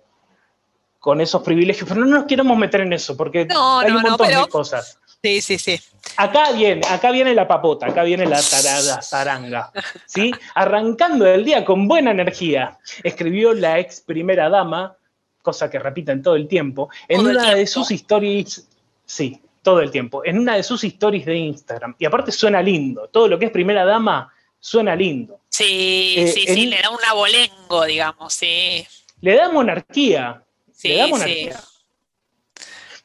con 0.99 1.19
esos 1.21 1.41
privilegios, 1.43 1.87
pero 1.87 2.01
no 2.05 2.07
nos 2.17 2.25
queremos 2.25 2.57
meter 2.57 2.81
en 2.81 2.93
eso 2.93 3.17
porque 3.17 3.45
No, 3.45 3.79
hay 3.79 3.89
no, 3.89 3.97
un 3.97 4.03
no, 4.03 4.09
montón 4.09 4.27
pero- 4.27 4.41
de 4.45 4.47
cosas. 4.49 4.99
Sí, 5.21 5.41
sí, 5.41 5.57
sí. 5.57 5.77
Acá 6.15 6.51
viene, 6.53 6.81
acá 6.89 7.11
viene 7.11 7.33
la 7.35 7.45
papota, 7.45 7.87
acá 7.87 8.03
viene 8.03 8.25
la 8.25 8.39
tarada, 8.41 9.01
zaranga. 9.01 9.71
¿sí? 10.05 10.31
Arrancando 10.55 11.25
el 11.27 11.43
día 11.43 11.65
con 11.65 11.89
buena 11.89 12.11
energía, 12.11 12.77
escribió 13.03 13.53
la 13.53 13.79
ex 13.79 13.99
primera 13.99 14.47
dama, 14.49 14.95
cosa 15.41 15.69
que 15.69 15.77
repiten 15.79 16.21
todo 16.21 16.35
el 16.35 16.47
tiempo, 16.47 16.89
en 17.07 17.21
una 17.21 17.53
de 17.55 17.67
sus 17.67 17.91
stories, 17.91 18.69
sí, 19.05 19.41
todo 19.61 19.81
el 19.81 19.91
tiempo, 19.91 20.23
en 20.25 20.39
una 20.39 20.55
de 20.55 20.63
sus 20.63 20.83
stories 20.83 21.25
de 21.25 21.35
Instagram. 21.35 21.95
Y 21.99 22.05
aparte 22.05 22.31
suena 22.31 22.61
lindo, 22.61 23.07
todo 23.09 23.27
lo 23.27 23.37
que 23.37 23.45
es 23.45 23.51
primera 23.51 23.85
dama 23.85 24.31
suena 24.59 24.95
lindo. 24.95 25.41
Sí, 25.49 26.15
eh, 26.17 26.27
sí, 26.27 26.45
sí, 26.47 26.65
le 26.67 26.81
da 26.81 26.89
un 26.89 27.03
abolengo, 27.07 27.85
digamos, 27.85 28.33
sí. 28.33 28.85
Le 29.21 29.35
da 29.35 29.49
monarquía. 29.49 30.43
le 30.83 30.97
da 30.97 31.07
monarquía. 31.07 31.59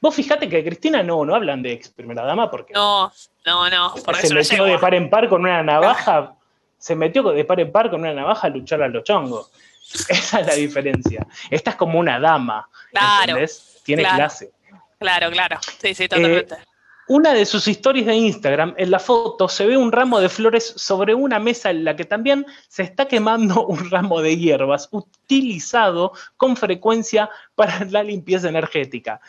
Vos 0.00 0.14
fijate 0.14 0.50
que 0.50 0.62
Cristina 0.62 1.02
no, 1.02 1.24
no 1.24 1.34
hablan 1.34 1.62
de 1.62 1.72
ex 1.72 1.88
primera 1.88 2.24
dama 2.24 2.50
porque. 2.50 2.74
No, 2.74 3.10
no, 3.46 3.70
no. 3.70 3.94
se 4.20 4.34
metió 4.34 4.64
de 4.64 4.78
par 4.78 4.94
en 4.94 5.08
par 5.08 5.28
con 5.30 5.40
una 5.40 5.62
navaja. 5.62 6.34
Se 6.76 6.94
metió 6.94 7.22
de 7.22 7.44
par 7.44 7.60
en 7.60 7.72
par 7.72 7.88
con 7.88 8.00
una 8.00 8.12
navaja 8.12 8.48
a 8.48 8.50
luchar 8.50 8.82
a 8.82 8.88
los 8.88 9.02
chongos. 9.02 9.50
Esa 10.08 10.40
es 10.40 10.46
la 10.46 10.54
diferencia. 10.54 11.26
Esta 11.50 11.70
es 11.70 11.76
como 11.76 11.98
una 11.98 12.20
dama. 12.20 12.68
Claro. 12.90 13.36
Tiene 13.82 14.02
clase. 14.02 14.52
Claro, 14.98 15.30
claro. 15.30 15.58
Sí, 15.80 15.94
sí, 15.94 16.08
totalmente. 16.08 16.54
Eh, 16.54 16.58
una 17.06 17.34
de 17.34 17.44
sus 17.44 17.68
historias 17.68 18.06
de 18.06 18.16
Instagram, 18.16 18.74
en 18.78 18.90
la 18.90 18.98
foto 18.98 19.46
se 19.48 19.66
ve 19.66 19.76
un 19.76 19.92
ramo 19.92 20.20
de 20.20 20.30
flores 20.30 20.72
sobre 20.76 21.14
una 21.14 21.38
mesa 21.38 21.70
en 21.70 21.84
la 21.84 21.94
que 21.94 22.04
también 22.04 22.46
se 22.68 22.82
está 22.82 23.06
quemando 23.06 23.66
un 23.66 23.90
ramo 23.90 24.22
de 24.22 24.36
hierbas 24.36 24.88
utilizado 24.90 26.12
con 26.36 26.56
frecuencia 26.56 27.28
para 27.54 27.84
la 27.84 28.02
limpieza 28.02 28.48
energética. 28.48 29.20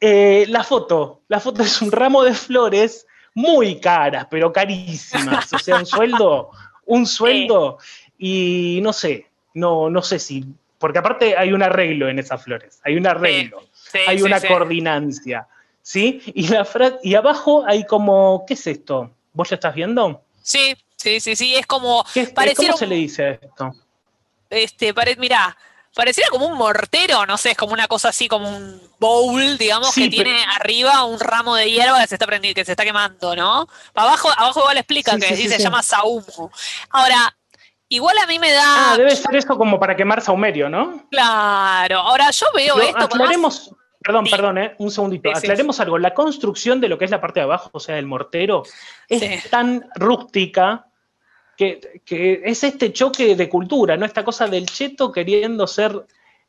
Eh, 0.00 0.46
la 0.48 0.64
foto, 0.64 1.22
la 1.28 1.40
foto 1.40 1.62
es 1.62 1.80
un 1.82 1.92
ramo 1.92 2.24
de 2.24 2.34
flores 2.34 3.06
muy 3.34 3.80
caras, 3.80 4.26
pero 4.30 4.52
carísimas. 4.52 5.52
O 5.52 5.58
sea, 5.58 5.78
un 5.78 5.86
sueldo, 5.86 6.50
un 6.86 7.06
sueldo 7.06 7.78
y 8.18 8.80
no 8.82 8.92
sé, 8.92 9.26
no, 9.54 9.90
no 9.90 10.02
sé 10.02 10.18
si, 10.18 10.44
porque 10.78 10.98
aparte 10.98 11.36
hay 11.36 11.52
un 11.52 11.62
arreglo 11.62 12.08
en 12.08 12.18
esas 12.18 12.42
flores, 12.42 12.80
hay 12.84 12.96
un 12.96 13.06
arreglo, 13.06 13.62
hay 14.06 14.22
una 14.22 14.40
coordinancia, 14.40 15.46
¿sí? 15.82 16.22
Y, 16.26 16.48
la 16.48 16.66
y 17.02 17.14
abajo 17.14 17.64
hay 17.66 17.84
como, 17.86 18.44
¿qué 18.46 18.54
es 18.54 18.66
esto? 18.66 19.10
¿Vos 19.32 19.50
lo 19.50 19.54
estás 19.54 19.74
viendo? 19.74 20.22
Sí, 20.42 20.76
sí, 20.96 21.20
sí, 21.20 21.36
sí, 21.36 21.56
es 21.56 21.66
como... 21.66 22.04
¿Cómo 22.56 22.76
se 22.76 22.86
le 22.86 22.96
dice 22.96 23.38
esto? 23.42 23.74
Este, 24.50 24.94
pare, 24.94 25.16
mirá, 25.16 25.56
pareciera 25.94 26.28
como 26.30 26.46
un 26.46 26.58
mortero, 26.58 27.24
no 27.26 27.38
sé, 27.38 27.52
es 27.52 27.56
como 27.56 27.72
una 27.72 27.86
cosa 27.86 28.08
así, 28.08 28.28
como 28.28 28.48
un 28.48 28.80
bowl, 28.98 29.56
digamos, 29.58 29.94
que 29.94 30.08
tiene 30.08 30.44
arriba 30.56 31.04
un 31.04 31.20
ramo 31.20 31.54
de 31.54 31.70
hierba 31.70 32.00
que 32.00 32.08
se 32.08 32.14
está 32.16 32.26
prendiendo, 32.26 32.60
que 32.60 32.64
se 32.64 32.72
está 32.72 32.84
quemando, 32.84 33.36
¿no? 33.36 33.68
Abajo, 33.94 34.28
abajo 34.36 34.60
igual 34.60 34.78
explica 34.78 35.16
que 35.18 35.36
se 35.36 35.58
llama 35.58 35.82
saumo. 35.82 36.50
Ahora, 36.90 37.36
igual 37.88 38.16
a 38.18 38.26
mí 38.26 38.38
me 38.38 38.52
da. 38.52 38.92
Ah, 38.92 38.96
debe 38.96 39.14
ser 39.14 39.34
eso 39.36 39.56
como 39.56 39.78
para 39.78 39.96
quemar 39.96 40.20
saumerio, 40.20 40.68
¿no? 40.68 41.06
Claro. 41.10 41.98
Ahora 41.98 42.30
yo 42.30 42.46
veo 42.54 42.80
esto. 42.80 43.04
Aclaremos, 43.04 43.70
perdón, 44.04 44.26
perdón, 44.30 44.58
eh, 44.58 44.74
un 44.78 44.90
segundito. 44.90 45.30
aclaremos 45.30 45.80
algo. 45.80 45.98
La 45.98 46.14
construcción 46.14 46.80
de 46.80 46.88
lo 46.88 46.98
que 46.98 47.06
es 47.06 47.10
la 47.10 47.20
parte 47.20 47.40
de 47.40 47.44
abajo, 47.44 47.70
o 47.72 47.80
sea, 47.80 47.98
el 47.98 48.06
mortero, 48.06 48.62
es 49.08 49.50
tan 49.50 49.88
rústica 49.94 50.86
que, 51.56 51.80
es 52.44 52.64
este 52.64 52.92
choque 52.92 53.34
de 53.34 53.48
cultura, 53.48 53.96
¿no? 53.96 54.04
Esta 54.04 54.24
cosa 54.24 54.46
del 54.46 54.66
cheto 54.66 55.10
queriendo 55.10 55.66
ser. 55.66 56.04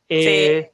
Eh, 0.08 0.70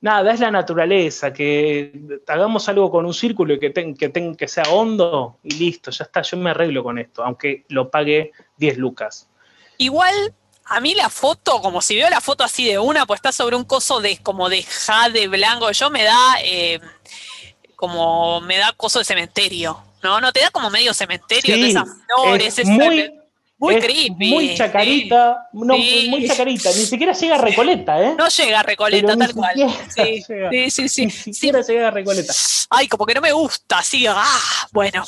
nada, 0.00 0.32
es 0.32 0.40
la 0.40 0.50
naturaleza, 0.50 1.32
que 1.32 1.92
hagamos 2.26 2.68
algo 2.68 2.90
con 2.90 3.04
un 3.04 3.14
círculo 3.14 3.54
y 3.54 3.58
que, 3.58 3.72
que, 3.72 4.36
que 4.36 4.48
sea 4.48 4.64
hondo 4.70 5.38
y 5.42 5.54
listo, 5.54 5.90
ya 5.90 6.04
está, 6.04 6.22
yo 6.22 6.36
me 6.36 6.50
arreglo 6.50 6.82
con 6.82 6.98
esto, 6.98 7.24
aunque 7.24 7.64
lo 7.68 7.90
pague 7.90 8.32
10 8.58 8.78
lucas. 8.78 9.28
Igual, 9.78 10.34
a 10.68 10.80
mí 10.80 10.94
la 10.94 11.08
foto, 11.08 11.60
como 11.62 11.80
si 11.80 11.96
veo 11.96 12.10
la 12.10 12.20
foto 12.20 12.44
así 12.44 12.66
de 12.66 12.78
una, 12.78 13.06
pues 13.06 13.18
está 13.18 13.32
sobre 13.32 13.56
un 13.56 13.64
coso 13.64 14.00
de 14.00 14.18
como 14.18 14.48
de 14.48 14.62
jade 14.62 15.28
blanco, 15.28 15.70
yo 15.70 15.90
me 15.90 16.02
da 16.02 16.36
eh, 16.42 16.80
como 17.76 18.40
me 18.40 18.56
da 18.56 18.72
coso 18.72 18.98
de 18.98 19.04
cementerio, 19.04 19.80
¿no? 20.02 20.20
¿No 20.20 20.32
te 20.32 20.40
da 20.40 20.50
como 20.50 20.70
medio 20.70 20.92
cementerio 20.92 21.56
de 21.56 21.68
esas 21.68 21.88
flores? 22.08 22.64
muy, 22.64 23.12
muy 23.58 23.78
creepy. 23.78 24.30
Muy 24.30 24.54
chacarita, 24.56 25.48
no, 25.52 25.76
muy 25.76 26.26
chacarita, 26.26 26.70
ni 26.70 26.84
siquiera 26.84 27.12
llega 27.12 27.36
a 27.36 27.38
Recoleta, 27.38 28.02
¿eh? 28.02 28.14
No 28.18 28.28
llega 28.28 28.60
a 28.60 28.62
Recoleta, 28.64 29.16
tal 29.16 29.34
cual. 29.34 29.54
Sí, 29.94 30.24
sí, 30.70 30.88
sí, 30.88 31.06
Ni 31.06 31.12
siquiera 31.12 31.60
llega 31.60 31.88
a 31.88 31.90
Recoleta. 31.92 32.32
Ay, 32.70 32.88
como 32.88 33.06
que 33.06 33.14
no 33.14 33.20
me 33.20 33.32
gusta, 33.32 33.82
sí, 33.82 34.04
ah, 34.08 34.68
bueno. 34.72 35.04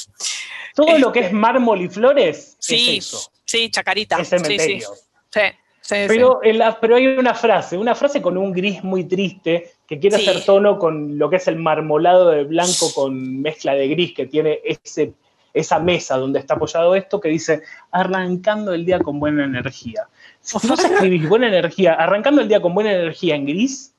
Todo 0.74 0.96
lo 0.98 1.10
que 1.10 1.20
es 1.20 1.32
mármol 1.32 1.82
y 1.82 1.88
flores 1.88 2.56
sí, 2.60 2.98
es 2.98 3.06
eso. 3.06 3.32
Sí, 3.44 3.70
chacarita. 3.70 4.20
Es 4.20 4.28
cementerio. 4.28 4.88
Sí, 5.30 5.40
sí. 5.80 5.94
pero, 6.08 6.40
pero 6.80 6.96
hay 6.96 7.06
una 7.06 7.34
frase, 7.34 7.76
una 7.76 7.94
frase 7.94 8.20
con 8.20 8.36
un 8.36 8.52
gris 8.52 8.82
muy 8.84 9.04
triste 9.04 9.72
que 9.86 9.98
quiere 9.98 10.16
hacer 10.16 10.44
tono 10.44 10.78
con 10.78 11.18
lo 11.18 11.30
que 11.30 11.36
es 11.36 11.48
el 11.48 11.56
marmolado 11.56 12.30
de 12.30 12.44
blanco 12.44 12.92
con 12.94 13.40
mezcla 13.40 13.74
de 13.74 13.88
gris 13.88 14.14
que 14.14 14.26
tiene 14.26 14.60
ese 14.64 15.14
esa 15.54 15.78
mesa 15.78 16.16
donde 16.16 16.38
está 16.38 16.54
apoyado 16.54 16.94
esto 16.94 17.20
que 17.20 17.28
dice 17.28 17.62
arrancando 17.90 18.72
el 18.72 18.84
día 18.84 19.00
con 19.00 19.18
buena 19.18 19.44
energía. 19.44 20.08
Si 20.40 20.66
vos 20.66 20.84
escribís 20.84 21.28
buena 21.28 21.48
energía, 21.48 21.94
arrancando 21.94 22.40
el 22.40 22.48
día 22.48 22.60
con 22.60 22.74
buena 22.74 22.92
energía 22.92 23.34
en 23.34 23.46
gris, 23.46 23.94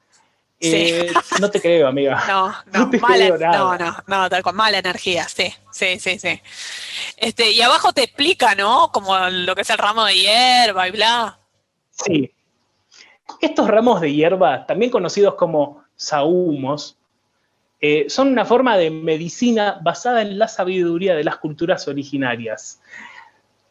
eh, 0.60 1.12
no 1.40 1.50
te 1.50 1.62
creo, 1.62 1.88
amiga. 1.88 2.24
No, 2.28 2.54
no, 2.74 2.86
no 2.92 3.00
mala, 3.00 3.30
no, 3.38 3.78
no, 3.78 4.30
no, 4.30 4.42
con 4.44 4.56
mala 4.56 4.80
energía, 4.80 5.28
sí, 5.28 5.54
sí, 5.72 6.00
sí, 6.00 6.20
sí. 6.20 6.42
Este, 7.18 7.52
y 7.52 7.62
abajo 7.62 7.94
te 7.94 8.04
explica, 8.04 8.56
¿no? 8.56 8.92
Como 8.92 9.18
lo 9.30 9.56
que 9.56 9.62
es 9.62 9.70
el 9.70 9.78
ramo 9.78 10.06
de 10.06 10.16
hierba 10.16 10.88
y 10.88 10.92
bla. 10.92 11.40
Sí. 11.92 12.32
Estos 13.42 13.68
ramos 13.68 14.02
de 14.02 14.14
hierba, 14.14 14.66
también 14.66 14.92
conocidos 14.92 15.36
como 15.36 15.84
saumos, 15.96 16.98
eh, 17.82 18.06
son 18.10 18.28
una 18.30 18.44
forma 18.44 18.78
de 18.78 18.90
medicina 18.90 19.80
basada 19.82 20.22
en 20.22 20.38
la 20.38 20.48
sabiduría 20.48 21.16
de 21.16 21.24
las 21.24 21.38
culturas 21.38 21.88
originarias. 21.88 22.82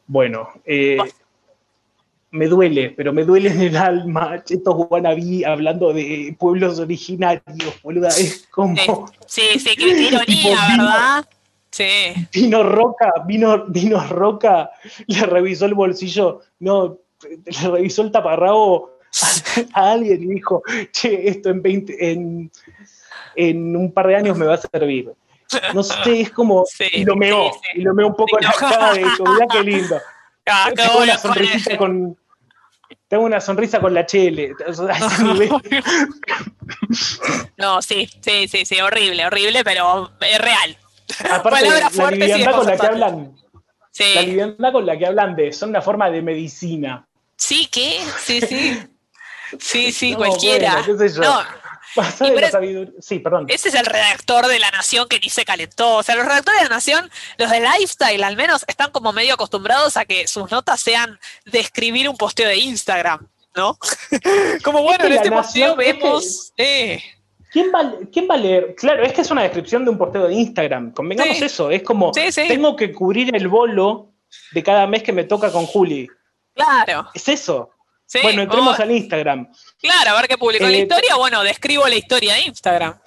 Bueno, 0.06 0.48
eh, 0.64 0.96
me 2.30 2.46
duele, 2.46 2.90
pero 2.90 3.12
me 3.12 3.24
duele 3.24 3.50
en 3.50 3.62
el 3.62 3.76
alma 3.76 4.42
estos 4.48 4.74
wannabe 4.90 5.44
hablando 5.46 5.92
de 5.92 6.34
pueblos 6.38 6.78
originarios, 6.78 7.42
boluda, 7.82 8.08
es 8.08 8.46
como... 8.50 8.76
Sí, 9.26 9.58
sí, 9.58 9.76
qué 9.76 9.88
ironía, 10.08 10.58
¿verdad? 10.76 11.28
Sí. 11.70 12.14
Vino 12.32 12.62
Roca, 12.62 13.12
vino, 13.26 13.66
vino 13.66 14.04
Roca, 14.08 14.70
le 15.06 15.22
revisó 15.26 15.66
el 15.66 15.74
bolsillo, 15.74 16.40
no, 16.60 16.98
le 17.22 17.70
revisó 17.70 18.02
el 18.02 18.10
taparrabo 18.10 18.98
a, 19.74 19.92
alguien 19.92 20.22
y 20.22 20.34
dijo, 20.34 20.62
che, 20.92 21.28
esto 21.28 21.50
en 21.50 21.62
20, 21.62 22.10
en 22.10 22.50
en 23.38 23.76
un 23.76 23.92
par 23.92 24.08
de 24.08 24.16
años 24.16 24.36
me 24.36 24.46
va 24.46 24.54
a 24.54 24.58
servir. 24.58 25.12
No 25.72 25.82
sé, 25.82 26.20
es 26.20 26.30
como, 26.30 26.64
y 26.92 27.04
lo 27.04 27.16
meó, 27.16 27.50
y 27.74 27.80
lo 27.80 27.94
meó 27.94 28.08
un 28.08 28.14
poco 28.14 28.38
en 28.38 28.44
la 28.44 28.52
cara 28.52 28.92
de 28.92 29.00
mirá 29.00 29.46
qué 29.50 29.62
lindo. 29.64 29.96
Ah, 30.50 30.70
tengo 30.74 31.02
una 31.02 31.18
sonrisita 31.18 31.76
con, 31.76 32.16
tengo 33.08 33.24
una 33.24 33.40
sonrisa 33.40 33.80
con 33.80 33.92
la 33.94 34.06
chele. 34.06 34.54
no, 37.56 37.82
sí, 37.82 38.08
sí, 38.20 38.46
sí, 38.48 38.66
sí, 38.66 38.80
horrible, 38.80 39.26
horrible, 39.26 39.64
pero 39.64 40.12
es 40.20 40.38
real. 40.38 40.76
Aparte, 41.30 41.68
la 41.68 41.90
liviandad 42.10 42.52
con 42.52 42.66
la 42.66 42.76
que 42.76 42.86
hablan, 42.86 43.34
la 44.14 44.22
liviandad 44.22 44.72
con 44.72 44.86
la 44.86 44.98
que 44.98 45.06
hablan 45.06 45.36
de, 45.36 45.52
son 45.52 45.68
una 45.70 45.80
forma 45.80 46.10
de 46.10 46.22
medicina. 46.22 47.06
Sí, 47.36 47.68
¿qué? 47.70 48.00
Sí, 48.18 48.40
sí. 48.40 48.76
Sí, 49.58 49.92
sí, 49.92 50.14
cualquiera. 50.14 50.84
no, 50.86 51.42
sí, 53.00 53.18
perdón. 53.18 53.46
Ese 53.48 53.68
es 53.68 53.74
el 53.74 53.86
redactor 53.86 54.46
de 54.46 54.58
La 54.58 54.70
Nación 54.70 55.08
que 55.08 55.18
ni 55.18 55.28
se 55.28 55.44
calentó. 55.44 55.96
O 55.96 56.02
sea, 56.02 56.14
los 56.16 56.26
redactores 56.26 56.60
de 56.60 56.68
La 56.68 56.74
Nación, 56.76 57.10
los 57.38 57.50
de 57.50 57.60
Lifestyle 57.60 58.22
al 58.24 58.36
menos, 58.36 58.64
están 58.68 58.90
como 58.90 59.12
medio 59.12 59.34
acostumbrados 59.34 59.96
a 59.96 60.04
que 60.04 60.26
sus 60.26 60.50
notas 60.50 60.80
sean 60.80 61.18
de 61.44 61.60
escribir 61.60 62.08
un 62.08 62.16
posteo 62.16 62.48
de 62.48 62.56
Instagram, 62.56 63.26
¿no? 63.56 63.78
como 64.64 64.82
bueno, 64.82 65.04
en 65.06 65.12
este 65.12 65.30
posteo 65.30 65.76
vemos. 65.76 66.52
Eh. 66.56 67.02
¿Quién 67.50 67.72
va, 67.74 67.94
¿Quién 68.12 68.28
va, 68.30 68.34
a 68.34 68.38
leer? 68.38 68.74
Claro, 68.76 69.02
es 69.02 69.12
que 69.12 69.22
es 69.22 69.30
una 69.30 69.42
descripción 69.42 69.84
de 69.84 69.90
un 69.90 69.98
posteo 69.98 70.28
de 70.28 70.34
Instagram. 70.34 70.92
Convengamos 70.92 71.40
eso. 71.40 71.70
Es 71.70 71.82
como, 71.82 72.12
tengo 72.12 72.76
que 72.76 72.92
cubrir 72.92 73.34
el 73.34 73.48
bolo 73.48 74.12
de 74.52 74.62
cada 74.62 74.86
mes 74.86 75.02
que 75.02 75.12
me 75.12 75.24
toca 75.24 75.50
con 75.50 75.64
Juli. 75.64 76.06
Claro. 76.54 77.08
Es 77.14 77.28
eso 77.28 77.70
bueno, 78.22 78.42
entremos 78.42 78.78
al 78.80 78.90
Instagram. 78.90 79.52
Claro, 79.80 80.10
a 80.10 80.20
ver 80.20 80.28
qué 80.28 80.38
publicó 80.38 80.64
la 80.64 80.72
eh, 80.72 80.80
historia. 80.80 81.16
Bueno, 81.16 81.42
describo 81.42 81.86
la 81.86 81.94
historia 81.94 82.34
de 82.34 82.42
Instagram. 82.42 82.98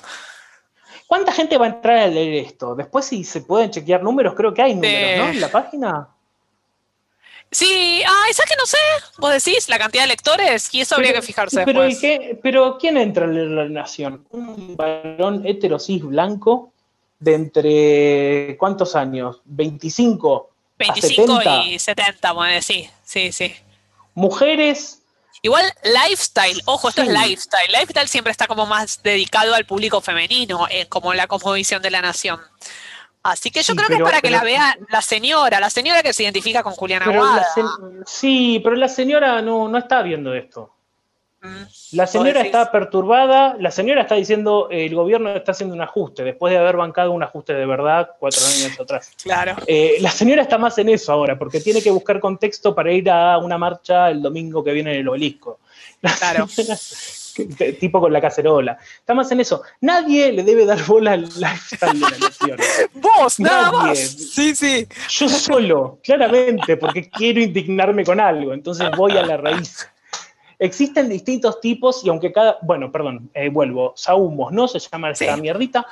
¿Cuánta 1.08 1.32
gente 1.32 1.58
va 1.58 1.66
a 1.66 1.70
entrar 1.70 1.98
a 1.98 2.08
leer 2.08 2.46
esto? 2.46 2.76
Después, 2.76 3.06
si 3.06 3.24
se 3.24 3.42
pueden 3.42 3.70
chequear 3.70 4.02
números, 4.02 4.34
creo 4.36 4.54
que 4.54 4.62
hay 4.62 4.76
números, 4.76 5.18
¿no? 5.18 5.32
En 5.32 5.42
la 5.42 5.50
página. 5.50 6.08
Sí, 7.52 8.02
ah, 8.08 8.26
esa 8.30 8.44
que 8.46 8.56
no 8.56 8.66
sé. 8.66 8.78
Vos 9.18 9.32
decís 9.32 9.68
la 9.68 9.78
cantidad 9.78 10.04
de 10.04 10.08
lectores 10.08 10.74
y 10.74 10.82
eso 10.82 10.96
habría 10.96 11.14
que 11.14 11.22
fijarse. 11.22 11.64
Pero, 11.66 11.82
pero 12.42 12.78
¿quién 12.78 12.96
entra 12.96 13.26
a 13.26 13.28
leer 13.28 13.48
la 13.48 13.68
nación? 13.68 14.26
¿Un 14.30 14.78
varón 14.78 15.46
heterosis 15.46 16.02
blanco? 16.04 16.72
de 17.22 17.36
entre, 17.36 18.58
¿cuántos 18.58 18.96
años? 18.96 19.42
¿25? 19.48 20.48
25 20.78 21.40
y 21.68 21.80
70, 21.80 22.32
bueno, 22.32 22.62
sí, 22.62 22.90
sí, 23.04 23.32
sí. 23.32 23.54
Mujeres 24.14 25.02
Igual 25.44 25.66
lifestyle, 25.84 26.62
ojo, 26.66 26.90
esto 26.90 27.02
es 27.02 27.08
lifestyle. 27.08 27.72
Lifestyle 27.72 28.08
siempre 28.08 28.32
está 28.32 28.46
como 28.46 28.68
más 28.68 29.02
dedicado 29.02 29.56
al 29.56 29.66
público 29.66 30.00
femenino, 30.00 30.68
eh, 30.70 30.88
como 30.88 31.14
la 31.16 31.26
cosmovisión 31.26 31.82
de 31.82 31.90
la 31.90 32.02
nación. 32.02 32.40
Así 33.24 33.50
que 33.50 33.64
yo 33.64 33.76
creo 33.76 33.88
que 33.88 33.96
es 33.96 34.02
para 34.02 34.22
que 34.22 34.30
la 34.30 34.44
vea 34.44 34.78
la 34.90 35.02
señora, 35.02 35.60
la 35.60 35.70
señora 35.70 36.04
que 36.04 36.14
se 36.14 36.24
identifica 36.24 36.64
con 36.64 36.74
Juliana 36.74 37.06
Aguada. 37.06 37.48
Sí, 38.06 38.62
pero 38.64 38.76
la 38.76 38.88
señora 38.88 39.42
no, 39.42 39.68
no 39.68 39.78
está 39.78 40.02
viendo 40.02 40.34
esto. 40.34 40.76
La 41.92 42.06
señora 42.06 42.42
está 42.42 42.72
perturbada, 42.72 43.56
la 43.60 43.72
señora 43.72 44.04
está 44.04 44.14
diciendo 44.14 44.68
el 44.70 44.94
gobierno 44.94 45.32
está 45.32 45.54
haciendo 45.54 45.74
un 45.74 45.82
ajuste, 45.82 46.24
después 46.24 46.52
de 46.52 46.60
haber 46.60 46.78
bancado 46.78 47.12
un 47.12 47.24
ajuste 47.24 47.54
de 47.54 47.66
verdad 47.66 48.12
cuatro 48.20 48.42
años 48.46 48.80
atrás. 48.80 49.12
Claro. 49.24 49.56
Eh, 49.66 49.98
la 50.02 50.12
señora 50.12 50.44
está 50.44 50.60
más 50.60 50.78
en 50.78 50.90
eso 50.90 51.12
ahora, 51.12 51.40
porque 51.40 51.60
tiene 51.60 51.82
que 51.82 51.90
buscar 51.90 52.20
contexto 52.20 52.76
para 52.76 52.92
ir 52.92 53.10
a 53.10 53.40
una 53.40 53.58
marcha 53.58 54.12
el 54.12 54.22
domingo 54.22 54.64
que 54.64 54.72
viene 54.72 54.94
en 54.94 55.00
el 55.00 55.08
obelisco. 55.08 55.60
claro. 56.20 56.48
tipo 57.80 58.00
con 58.00 58.14
la 58.14 58.22
cacerola. 58.22 58.78
Está 59.00 59.16
más 59.16 59.32
en 59.32 59.40
eso. 59.40 59.64
Nadie 59.82 60.32
le 60.32 60.44
debe 60.44 60.66
dar 60.66 60.86
bola 60.86 61.14
al 61.14 61.24
lifestyle 61.24 62.00
de 62.00 62.10
la 62.12 62.18
nación. 62.20 62.60
Vos, 62.94 63.40
Nadie. 63.40 63.96
Sí, 63.96 64.56
sí. 64.56 64.88
Yo 65.10 65.28
solo, 65.28 66.00
claramente, 66.04 66.78
porque 66.78 67.10
quiero 67.10 67.40
indignarme 67.42 68.06
con 68.06 68.20
algo. 68.20 68.54
Entonces 68.54 68.90
voy 68.96 69.18
a 69.18 69.26
la 69.26 69.38
raíz. 69.38 69.88
Existen 70.62 71.10
distintos 71.10 71.60
tipos 71.60 72.06
y 72.06 72.10
aunque 72.10 72.32
cada, 72.32 72.60
bueno, 72.62 72.92
perdón, 72.92 73.32
eh, 73.34 73.50
vuelvo, 73.50 73.94
saumos, 73.96 74.52
¿no? 74.52 74.68
Se 74.68 74.78
llama 74.78 75.10
esta 75.10 75.36
mierdita. 75.36 75.88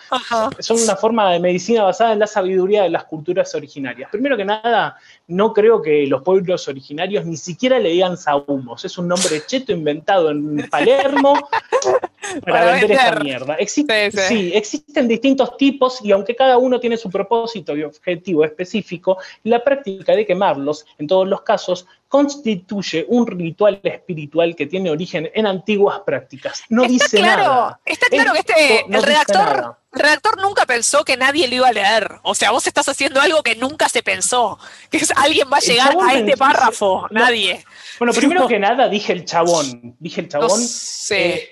Son 0.59 0.79
una 0.79 0.95
forma 0.95 1.33
de 1.33 1.39
medicina 1.39 1.85
basada 1.85 2.13
en 2.13 2.19
la 2.19 2.27
sabiduría 2.27 2.83
de 2.83 2.89
las 2.89 3.05
culturas 3.05 3.55
originarias. 3.55 4.11
Primero 4.11 4.37
que 4.37 4.45
nada, 4.45 4.95
no 5.25 5.53
creo 5.53 5.81
que 5.81 6.05
los 6.05 6.21
pueblos 6.21 6.67
originarios 6.67 7.25
ni 7.25 7.35
siquiera 7.35 7.79
le 7.79 7.89
digan 7.89 8.15
saumos. 8.15 8.85
Es 8.85 8.95
un 8.99 9.07
nombre 9.07 9.41
cheto 9.47 9.71
inventado 9.71 10.29
en 10.29 10.69
Palermo 10.69 11.33
para, 12.45 12.73
vender 12.73 12.91
esta 12.91 13.19
mierda. 13.21 13.57
sí, 13.65 14.51
existen 14.53 15.07
distintos 15.07 15.57
tipos 15.57 15.99
y 16.05 16.11
aunque 16.11 16.35
cada 16.35 16.59
uno 16.59 16.79
tiene 16.79 16.95
su 16.95 17.09
propósito 17.09 17.75
y 17.75 17.81
objetivo 17.81 18.45
específico, 18.45 19.17
la 19.45 19.63
práctica 19.63 20.15
de 20.15 20.27
quemarlos, 20.27 20.85
en 20.99 21.07
todos 21.07 21.27
los 21.27 21.41
casos, 21.41 21.87
constituye 22.09 23.05
un 23.07 23.27
ritual 23.27 23.79
espiritual 23.83 24.55
que 24.55 24.65
tiene 24.65 24.89
origen 24.89 25.29
en 25.33 25.45
antiguas 25.45 26.01
prácticas. 26.03 26.63
No 26.67 26.83
dice 26.83 27.21
nada. 27.21 27.79
Está 27.85 28.07
claro 28.07 28.33
que 28.33 28.39
este, 28.39 28.85
el 28.89 29.03
redactor, 29.03 29.77
el 29.93 29.99
redactor 29.99 30.41
nunca 30.41 30.65
pensó 30.65 31.05
que 31.05 31.15
nadie 31.15 31.47
lo 31.47 31.55
iba 31.55 31.67
a 31.67 31.71
leer. 31.71 32.19
O 32.23 32.33
sea, 32.33 32.49
vos 32.49 32.65
estás 32.65 32.89
haciendo 32.89 33.21
algo 33.21 33.43
que 33.43 33.55
nunca 33.55 33.87
se 33.87 34.01
pensó. 34.01 34.57
Que 34.89 34.99
alguien 35.17 35.47
va 35.53 35.57
a 35.57 35.59
llegar 35.61 35.95
a 36.01 36.13
este 36.15 36.35
párrafo. 36.35 37.07
nadie. 37.11 37.63
Bueno, 37.99 38.11
primero 38.11 38.47
que 38.47 38.57
nada 38.57 38.89
dije 38.89 39.13
el 39.13 39.23
chabón. 39.23 39.95
Dije 39.99 40.21
el 40.21 40.29
chabón. 40.29 40.59
Sí. 40.59 41.13
Eh, 41.13 41.49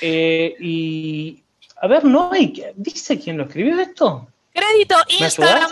eh, 0.00 0.56
y. 0.58 1.44
A 1.82 1.86
ver, 1.86 2.06
no 2.06 2.32
hay. 2.32 2.64
¿Dice 2.76 3.20
quién 3.20 3.36
lo 3.36 3.44
escribió 3.44 3.78
esto? 3.78 4.26
Crédito 4.54 4.96
Instagram 5.20 5.70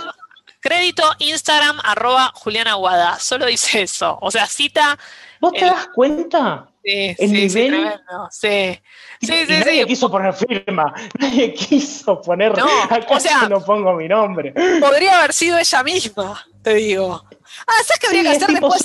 Crédito 0.62 1.02
Instagram 1.18 1.80
arroba 1.82 2.30
Juliana 2.34 2.74
Guada. 2.74 3.18
Solo 3.18 3.46
dice 3.46 3.82
eso. 3.82 4.16
O 4.20 4.30
sea, 4.30 4.46
cita. 4.46 4.96
¿Vos 5.40 5.52
te 5.52 5.64
das 5.64 5.88
cuenta? 5.88 6.68
Sí, 6.84 7.16
el 7.18 7.28
sí, 7.28 7.34
nivel. 7.34 8.00
Sí, 8.30 8.80
sí, 9.20 9.26
sí. 9.26 9.46
sí, 9.46 9.52
nadie 9.52 9.86
quiso 9.86 10.08
poner 10.10 10.32
firma. 10.32 10.94
Nadie 11.18 11.52
quiso 11.52 12.20
poner. 12.20 12.56
No, 12.56 12.66
acá 12.84 13.04
o 13.08 13.20
sea, 13.20 13.48
no 13.48 13.60
pongo 13.60 13.94
mi 13.94 14.06
nombre. 14.06 14.52
Podría 14.80 15.18
haber 15.18 15.32
sido 15.32 15.58
ella 15.58 15.82
misma, 15.82 16.44
te 16.62 16.74
digo. 16.74 17.24
Ah, 17.66 17.82
¿sabes 17.84 17.98
qué 18.00 18.06
habría 18.06 18.22
que 18.22 18.28
hacer 18.30 18.48
después? 18.50 18.82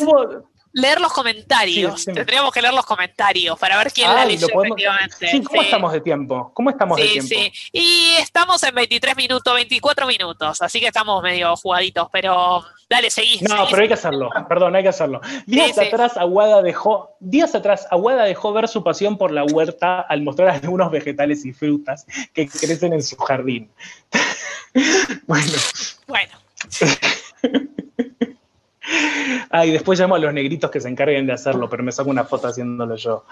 Leer 0.78 1.02
los 1.02 1.12
comentarios. 1.12 2.06
Tendríamos 2.06 2.54
que 2.54 2.62
leer 2.62 2.74
los 2.74 2.86
comentarios 2.86 3.58
para 3.58 3.78
ver 3.78 3.92
quién 3.92 4.14
la 4.14 4.26
leyó 4.26 4.48
efectivamente. 4.48 5.28
Sí, 5.28 5.42
¿cómo 5.42 5.62
estamos 5.64 5.92
de 5.92 6.02
tiempo? 6.02 6.52
¿Cómo 6.54 6.70
estamos 6.70 6.98
de 6.98 7.08
tiempo? 7.08 7.28
Sí, 7.28 7.52
y 7.72 8.12
estamos 8.20 8.62
en 8.62 8.76
23 8.76 9.18
minutos, 9.18 9.54
24 9.56 10.06
minutos, 10.06 10.62
así 10.62 10.80
que 10.80 10.88
estamos 10.88 11.24
medio 11.24 11.56
jugaditos, 11.56 12.08
pero 12.12 12.64
dale, 12.88 13.10
seguí. 13.10 13.40
No, 13.42 13.68
pero 13.70 13.82
hay 13.82 13.88
que 13.88 13.96
hacerlo, 13.96 14.30
perdón, 14.48 14.76
hay 14.76 14.84
que 14.84 14.90
hacerlo. 14.90 15.20
Días 15.48 15.78
atrás 15.80 16.16
Aguada 16.16 16.62
dejó, 16.62 17.16
días 17.20 17.56
atrás 17.56 17.88
Aguada 17.90 18.26
dejó 18.26 18.54
ver 18.54 18.68
su 18.68 18.84
pasión 18.84 19.18
por 19.18 19.32
la 19.32 19.46
huerta 19.46 20.02
al 20.02 20.22
mostrar 20.22 20.50
algunos 20.50 20.92
vegetales 20.92 21.44
y 21.46 21.54
frutas 21.54 22.06
que 22.34 22.48
crecen 22.48 22.94
en 22.94 23.02
su 23.02 23.18
jardín. 23.18 23.72
bueno. 25.26 25.54
Bueno. 26.08 26.34
Ay, 29.50 29.72
después 29.72 30.00
llamo 30.00 30.16
a 30.16 30.20
los 30.20 30.34
negritos 30.34 30.70
que 30.70 30.82
se 30.82 30.90
encarguen 30.90 31.26
de 31.26 31.34
hacerlo, 31.34 31.70
pero 31.70 31.84
me 31.84 31.92
saco 31.92 32.10
una 32.10 32.24
foto 32.24 32.48
haciéndolo 32.48 32.96
yo. 32.96 33.24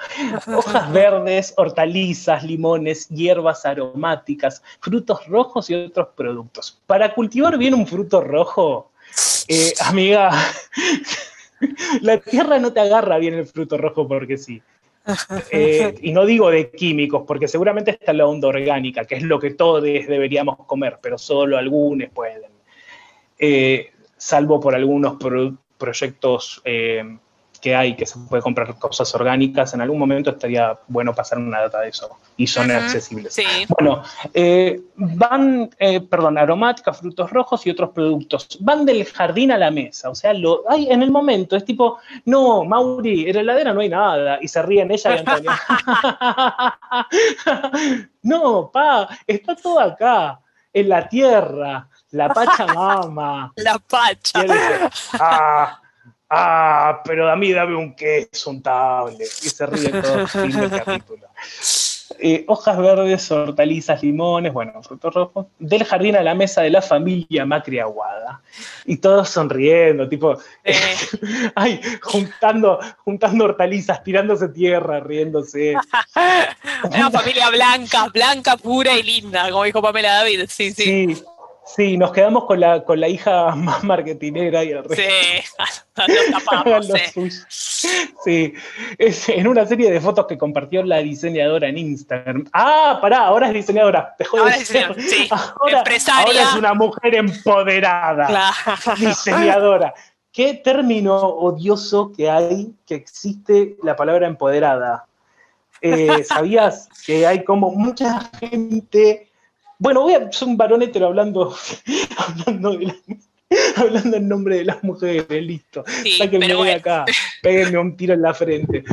Hojas 0.48 0.92
verdes, 0.92 1.54
hortalizas, 1.58 2.44
limones, 2.44 3.10
hierbas 3.10 3.66
aromáticas, 3.66 4.64
frutos 4.80 5.28
rojos 5.28 5.70
y 5.70 5.76
otros 5.76 6.10
productos. 6.16 6.82
Para 6.86 7.14
cultivar 7.14 7.58
bien 7.58 7.74
un 7.74 7.86
fruto 7.86 8.22
rojo, 8.22 8.92
eh, 9.48 9.74
amiga, 9.82 10.32
la 12.02 12.18
tierra 12.18 12.60
no 12.60 12.72
te 12.72 12.80
agarra 12.80 13.18
bien 13.18 13.34
el 13.34 13.46
fruto 13.46 13.78
rojo 13.78 14.08
porque 14.08 14.38
sí. 14.38 14.62
Eh, 15.52 15.96
y 16.02 16.12
no 16.14 16.26
digo 16.26 16.50
de 16.50 16.72
químicos, 16.72 17.24
porque 17.28 17.48
seguramente 17.48 17.92
está 17.92 18.12
la 18.14 18.26
onda 18.26 18.48
orgánica, 18.48 19.06
que 19.06 19.16
es 19.16 19.24
lo 19.24 19.40
que 19.40 19.52
todos 19.52 19.84
deberíamos 19.84 20.58
comer, 20.66 20.98
pero 21.02 21.18
solo 21.18 21.58
algunos 21.58 22.10
pueden. 22.10 22.52
Eh, 23.38 23.92
salvo 24.18 24.60
por 24.60 24.74
algunos 24.74 25.18
proyectos 25.78 26.62
eh, 26.66 27.18
que 27.66 27.76
hay 27.76 27.96
que 27.96 28.06
se 28.06 28.20
puede 28.20 28.44
comprar 28.44 28.78
cosas 28.78 29.16
orgánicas, 29.16 29.74
en 29.74 29.82
algún 29.82 29.98
momento 29.98 30.30
estaría 30.30 30.78
bueno 30.88 31.16
pasar 31.16 31.40
una 31.40 31.62
data 31.62 31.82
de 31.82 31.90
eso 31.90 32.16
y 32.38 32.46
son 32.46 32.70
accesibles. 32.70 33.36
Bueno, 33.68 34.04
eh, 34.36 34.80
van, 34.96 35.72
eh, 35.80 36.02
perdón, 36.02 36.38
aromáticas, 36.38 37.00
frutos 37.00 37.32
rojos 37.32 37.66
y 37.66 37.72
otros 37.72 37.90
productos. 37.90 38.60
Van 38.60 38.86
del 38.86 39.04
jardín 39.06 39.52
a 39.52 39.58
la 39.58 39.72
mesa, 39.72 40.12
o 40.12 40.16
sea, 40.16 40.32
lo 40.34 40.64
hay 40.70 40.92
en 40.92 41.02
el 41.02 41.10
momento, 41.10 41.56
es 41.56 41.66
tipo, 41.66 41.98
no, 42.26 42.66
Mauri, 42.66 43.28
en 43.28 43.36
la 43.36 43.42
heladera 43.42 43.74
no 43.74 43.82
hay 43.82 43.90
nada, 43.90 44.38
y 44.40 44.48
se 44.48 44.62
ríen 44.62 44.92
ella 44.92 45.16
y 45.16 45.20
Antonio. 45.20 45.52
no, 48.22 48.70
pa, 48.72 49.10
está 49.26 49.56
todo 49.56 49.80
acá, 49.80 50.40
en 50.72 50.90
la 50.90 51.10
tierra 51.10 51.90
la 52.16 52.30
Pachamama. 52.30 53.52
La 53.58 53.78
Pacha. 53.78 54.46
ah, 55.20 55.82
ah, 56.30 57.02
pero 57.04 57.30
a 57.30 57.36
mí 57.36 57.52
dame 57.52 57.76
un 57.76 57.94
queso 57.94 58.50
untable. 58.50 59.26
Y 59.26 59.50
se 59.50 59.66
ríe 59.66 59.90
todo 59.90 60.22
el 60.22 60.28
fin 60.28 60.52
del 60.52 60.70
capítulo. 60.72 61.28
Eh, 62.20 62.46
hojas 62.48 62.78
verdes, 62.78 63.30
hortalizas, 63.32 64.02
limones, 64.02 64.54
bueno, 64.54 64.82
frutos 64.84 65.14
rojos, 65.14 65.48
del 65.60 65.84
jardín 65.84 66.16
a 66.16 66.22
la 66.22 66.34
mesa 66.34 66.62
de 66.62 66.70
la 66.70 66.82
familia 66.82 67.46
Macri 67.46 67.80
Aguada. 67.80 68.42
Y 68.86 68.98
todos 68.98 69.30
sonriendo, 69.30 70.08
tipo, 70.08 70.38
ay, 71.56 71.82
juntando, 72.02 72.80
juntando 73.04 73.46
hortalizas, 73.46 74.04
tirándose 74.04 74.48
tierra, 74.50 75.02
riéndose. 75.02 75.76
Una 76.84 77.12
familia 77.12 77.50
blanca, 77.50 78.08
blanca, 78.14 78.56
pura 78.56 78.94
y 78.94 79.04
linda, 79.04 79.50
como 79.50 79.64
dijo 79.64 79.82
Pamela 79.82 80.14
David, 80.14 80.46
sí, 80.48 80.72
sí. 80.72 80.84
Sí, 80.84 81.24
Sí, 81.66 81.98
nos 81.98 82.12
quedamos 82.12 82.46
con 82.46 82.60
la, 82.60 82.84
con 82.84 83.00
la 83.00 83.08
hija 83.08 83.56
más 83.56 83.84
marketinera 83.84 84.64
y 84.64 84.70
el 84.70 84.84
resto. 84.84 84.96
Sí, 84.96 85.64
tapamos, 86.32 86.88
sí. 87.50 88.14
sí. 88.24 88.54
Es 88.98 89.28
en 89.30 89.48
una 89.48 89.66
serie 89.66 89.90
de 89.92 90.00
fotos 90.00 90.28
que 90.28 90.38
compartió 90.38 90.84
la 90.84 91.00
diseñadora 91.00 91.68
en 91.68 91.78
Instagram. 91.80 92.46
Ah, 92.54 93.00
pará, 93.02 93.26
ahora 93.26 93.48
es 93.48 93.54
diseñadora. 93.54 94.16
Dejó 94.20 94.38
ahora, 94.38 94.56
es, 94.56 94.68
sí. 94.68 95.28
ahora, 95.32 95.84
ahora, 96.14 96.42
es 96.42 96.54
una 96.56 96.74
mujer 96.76 97.16
empoderada. 97.16 98.28
Claro. 98.28 99.00
Diseñadora. 99.00 99.94
¿Qué 100.32 100.54
término 100.54 101.16
odioso 101.16 102.12
que 102.12 102.30
hay 102.30 102.74
que 102.86 102.96
existe 102.96 103.78
la 103.82 103.96
palabra 103.96 104.28
empoderada? 104.28 105.06
Eh, 105.82 106.24
¿Sabías 106.26 106.90
que 107.06 107.26
hay 107.26 107.44
como 107.44 107.72
mucha 107.72 108.30
gente 108.40 109.30
bueno, 109.80 110.02
voy 110.02 110.14
a 110.14 110.32
ser 110.32 110.48
un 110.48 110.58
varón 110.58 110.82
hetero 110.82 111.08
hablando, 111.08 111.56
hablando, 112.18 112.80
hablando 113.76 114.18
en 114.18 114.28
nombre 114.28 114.58
de 114.58 114.66
las 114.66 114.84
mujeres, 114.84 115.28
listo. 115.30 115.84
Sáquenme 116.18 116.48
de 116.48 116.74
acá, 116.74 117.06
péguenme 117.42 117.78
un 117.78 117.96
tiro 117.96 118.14
en 118.14 118.22
la 118.22 118.34
frente. 118.34 118.84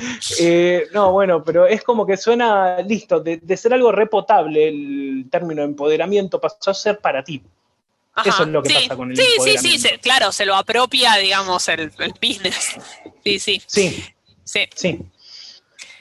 Eh, 0.40 0.86
no, 0.92 1.12
bueno, 1.12 1.42
pero 1.44 1.66
es 1.66 1.82
como 1.82 2.06
que 2.06 2.16
suena, 2.16 2.78
listo, 2.82 3.20
de, 3.20 3.56
ser 3.56 3.74
algo 3.74 3.92
repotable 3.92 4.68
el 4.68 5.26
término 5.30 5.62
empoderamiento 5.62 6.40
pasó 6.40 6.70
a 6.70 6.74
ser 6.74 6.98
para 6.98 7.22
ti. 7.22 7.42
Eso 8.24 8.42
es 8.42 8.48
lo 8.48 8.62
que 8.62 8.74
pasa 8.74 8.94
con 8.94 9.10
el 9.10 9.16
sí, 9.16 9.24
Sí, 9.40 9.56
sí, 9.56 9.78
sí, 9.78 9.88
claro, 10.02 10.32
se 10.32 10.44
lo 10.44 10.54
apropia, 10.54 11.16
digamos, 11.16 11.66
el, 11.68 11.90
business. 12.20 12.76
Sí, 13.24 13.38
sí. 13.38 13.62
Sí. 13.66 14.04
Sí. 14.42 14.68
sí. 14.74 14.98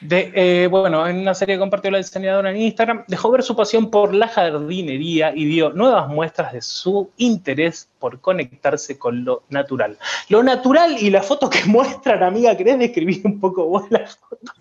De, 0.02 0.32
eh, 0.34 0.68
bueno, 0.68 1.08
en 1.08 1.20
una 1.20 1.36
serie 1.36 1.56
que 1.56 1.60
compartió 1.60 1.92
la 1.92 2.00
diseñadora 2.00 2.50
en 2.50 2.58
Instagram, 2.58 3.04
dejó 3.08 3.30
ver 3.30 3.44
su 3.44 3.56
pasión 3.56 3.92
por 3.92 4.14
la 4.14 4.28
jardinería 4.28 5.32
y 5.36 5.46
dio 5.46 5.70
nuevas 5.70 6.08
muestras 6.08 6.54
de 6.54 6.62
su 6.62 7.12
interés 7.18 7.88
por 8.00 8.20
conectarse 8.20 8.98
con 8.98 9.24
lo 9.24 9.44
natural. 9.50 10.00
Lo 10.28 10.42
natural 10.42 10.98
y 11.00 11.12
la 11.12 11.22
foto 11.22 11.50
que 11.50 11.64
muestran, 11.66 12.24
amiga, 12.24 12.58
¿querés 12.58 12.80
describir 12.80 13.22
un 13.24 13.40
poco 13.40 13.66
vos 13.66 13.84
la 13.92 14.08
foto 14.08 14.52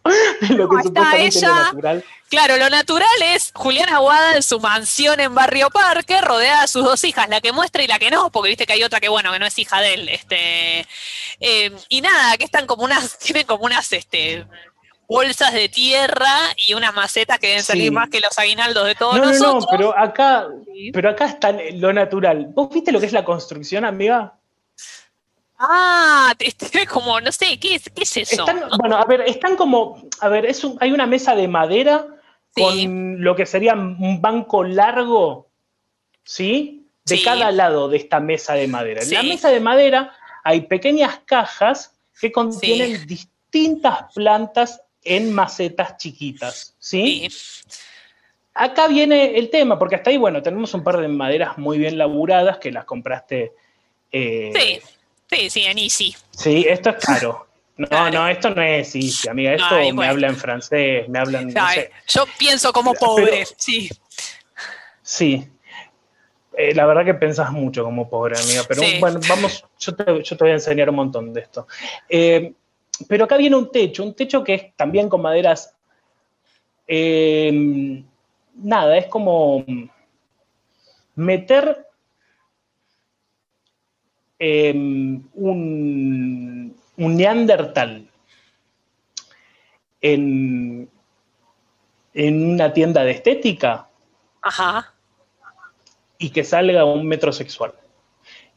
de 0.42 0.54
lo 0.54 0.68
que 0.68 0.82
supuestamente 0.82 1.26
es 1.26 1.42
lo 1.42 1.54
natural? 1.54 2.04
Claro, 2.30 2.56
lo 2.58 2.70
natural 2.70 3.08
es 3.34 3.50
Juliana 3.54 3.96
Aguada 3.96 4.36
en 4.36 4.44
su 4.44 4.60
mansión 4.60 5.18
en 5.18 5.34
Barrio 5.34 5.68
Parque, 5.68 6.20
rodeada 6.20 6.62
de 6.62 6.68
sus 6.68 6.84
dos 6.84 7.02
hijas, 7.02 7.28
la 7.28 7.40
que 7.40 7.50
muestra 7.50 7.82
y 7.82 7.88
la 7.88 7.98
que 7.98 8.12
no, 8.12 8.30
porque 8.30 8.50
viste 8.50 8.66
que 8.66 8.74
hay 8.74 8.84
otra 8.84 9.00
que, 9.00 9.08
bueno, 9.08 9.32
que 9.32 9.40
no 9.40 9.46
es 9.46 9.58
hija 9.58 9.80
de 9.80 9.94
él. 9.94 10.08
Este, 10.08 10.86
eh, 11.40 11.72
y 11.88 12.00
nada, 12.02 12.36
que 12.36 12.44
están 12.44 12.66
como 12.66 12.84
unas, 12.84 13.18
tienen 13.24 13.46
como 13.46 13.64
unas, 13.64 13.92
este, 13.92 14.46
bolsas 15.10 15.52
de 15.52 15.68
tierra 15.68 16.54
y 16.56 16.74
unas 16.74 16.94
macetas 16.94 17.40
que 17.40 17.48
deben 17.48 17.64
salir 17.64 17.90
más 17.90 18.08
que 18.08 18.20
los 18.20 18.38
aguinaldos 18.38 18.86
de 18.86 18.94
todos 18.94 19.16
nosotros. 19.18 19.40
No, 19.40 19.60
no, 19.60 19.66
pero 19.68 19.98
acá, 19.98 20.46
pero 20.92 21.10
acá 21.10 21.24
está 21.26 21.52
lo 21.74 21.92
natural. 21.92 22.52
¿Vos 22.54 22.70
viste 22.72 22.92
lo 22.92 23.00
que 23.00 23.06
es 23.06 23.12
la 23.12 23.24
construcción, 23.24 23.84
amiga? 23.84 24.34
Ah, 25.58 26.32
este, 26.38 26.86
como, 26.86 27.20
no 27.20 27.32
sé, 27.32 27.58
¿qué 27.58 27.74
es, 27.74 27.90
qué 27.92 28.04
es 28.04 28.16
eso? 28.18 28.46
Bueno, 28.78 28.96
a 28.98 29.04
ver, 29.04 29.22
están 29.22 29.56
como, 29.56 30.00
a 30.20 30.28
ver, 30.28 30.46
es 30.46 30.64
hay 30.78 30.92
una 30.92 31.06
mesa 31.06 31.34
de 31.34 31.48
madera 31.48 32.06
con 32.54 33.20
lo 33.20 33.34
que 33.34 33.46
sería 33.46 33.74
un 33.74 34.20
banco 34.22 34.62
largo, 34.62 35.48
¿sí? 36.22 36.86
De 37.04 37.20
cada 37.20 37.50
lado 37.50 37.88
de 37.88 37.96
esta 37.96 38.20
mesa 38.20 38.54
de 38.54 38.68
madera. 38.68 39.02
En 39.02 39.12
la 39.12 39.24
mesa 39.24 39.50
de 39.50 39.58
madera 39.58 40.14
hay 40.44 40.60
pequeñas 40.60 41.18
cajas 41.24 41.98
que 42.20 42.30
contienen 42.30 43.04
distintas 43.08 44.04
plantas 44.14 44.80
en 45.04 45.32
macetas 45.32 45.96
chiquitas, 45.96 46.74
¿sí? 46.78 47.28
Acá 48.54 48.88
viene 48.88 49.38
el 49.38 49.48
tema, 49.48 49.78
porque 49.78 49.96
hasta 49.96 50.10
ahí, 50.10 50.16
bueno, 50.16 50.42
tenemos 50.42 50.74
un 50.74 50.82
par 50.82 50.98
de 50.98 51.08
maderas 51.08 51.56
muy 51.56 51.78
bien 51.78 51.96
laburadas 51.96 52.58
que 52.58 52.70
las 52.70 52.84
compraste. 52.84 53.52
Eh, 54.12 54.52
sí, 54.54 54.80
sí, 55.30 55.50
sí, 55.50 55.62
en 55.62 55.78
Easy. 55.78 56.14
Sí, 56.30 56.66
esto 56.68 56.90
es 56.90 56.96
caro. 57.04 57.46
No, 57.76 58.10
no, 58.10 58.28
esto 58.28 58.50
no 58.50 58.60
es 58.60 58.94
Easy, 58.94 59.28
amiga. 59.28 59.54
Esto 59.54 59.94
me 59.94 60.06
habla 60.06 60.28
en 60.28 60.36
francés, 60.36 61.08
me 61.08 61.18
hablan. 61.18 61.48
No 61.48 61.66
Yo 62.08 62.26
pienso 62.38 62.72
como 62.72 62.92
pobre, 62.94 63.46
sí. 63.56 63.88
Sí. 65.02 65.48
Eh, 66.56 66.74
la 66.74 66.84
verdad 66.84 67.04
que 67.04 67.14
pensás 67.14 67.52
mucho 67.52 67.82
como 67.84 68.10
pobre, 68.10 68.38
amiga. 68.38 68.64
Pero 68.68 68.82
bueno, 68.98 69.20
vamos, 69.28 69.64
yo 69.78 69.94
te, 69.94 70.22
yo 70.22 70.36
te, 70.36 70.44
voy 70.44 70.50
a 70.50 70.54
enseñar 70.54 70.90
un 70.90 70.96
montón 70.96 71.32
de 71.32 71.40
esto. 71.40 71.66
Eh, 72.08 72.52
pero 73.08 73.24
acá 73.24 73.36
viene 73.36 73.56
un 73.56 73.70
techo, 73.70 74.02
un 74.02 74.14
techo 74.14 74.44
que 74.44 74.54
es 74.54 74.76
también 74.76 75.08
con 75.08 75.22
maderas. 75.22 75.74
Eh, 76.86 78.02
nada, 78.54 78.96
es 78.96 79.06
como 79.06 79.64
meter 81.14 81.86
eh, 84.38 84.72
un, 84.72 85.30
un, 86.96 87.16
neandertal 87.16 88.08
en, 90.00 90.90
en 92.14 92.50
una 92.52 92.72
tienda 92.72 93.04
de 93.04 93.12
estética 93.12 93.88
Ajá. 94.42 94.94
y 96.18 96.30
que 96.30 96.42
salga 96.42 96.84
un 96.84 97.06
metrosexual. 97.06 97.74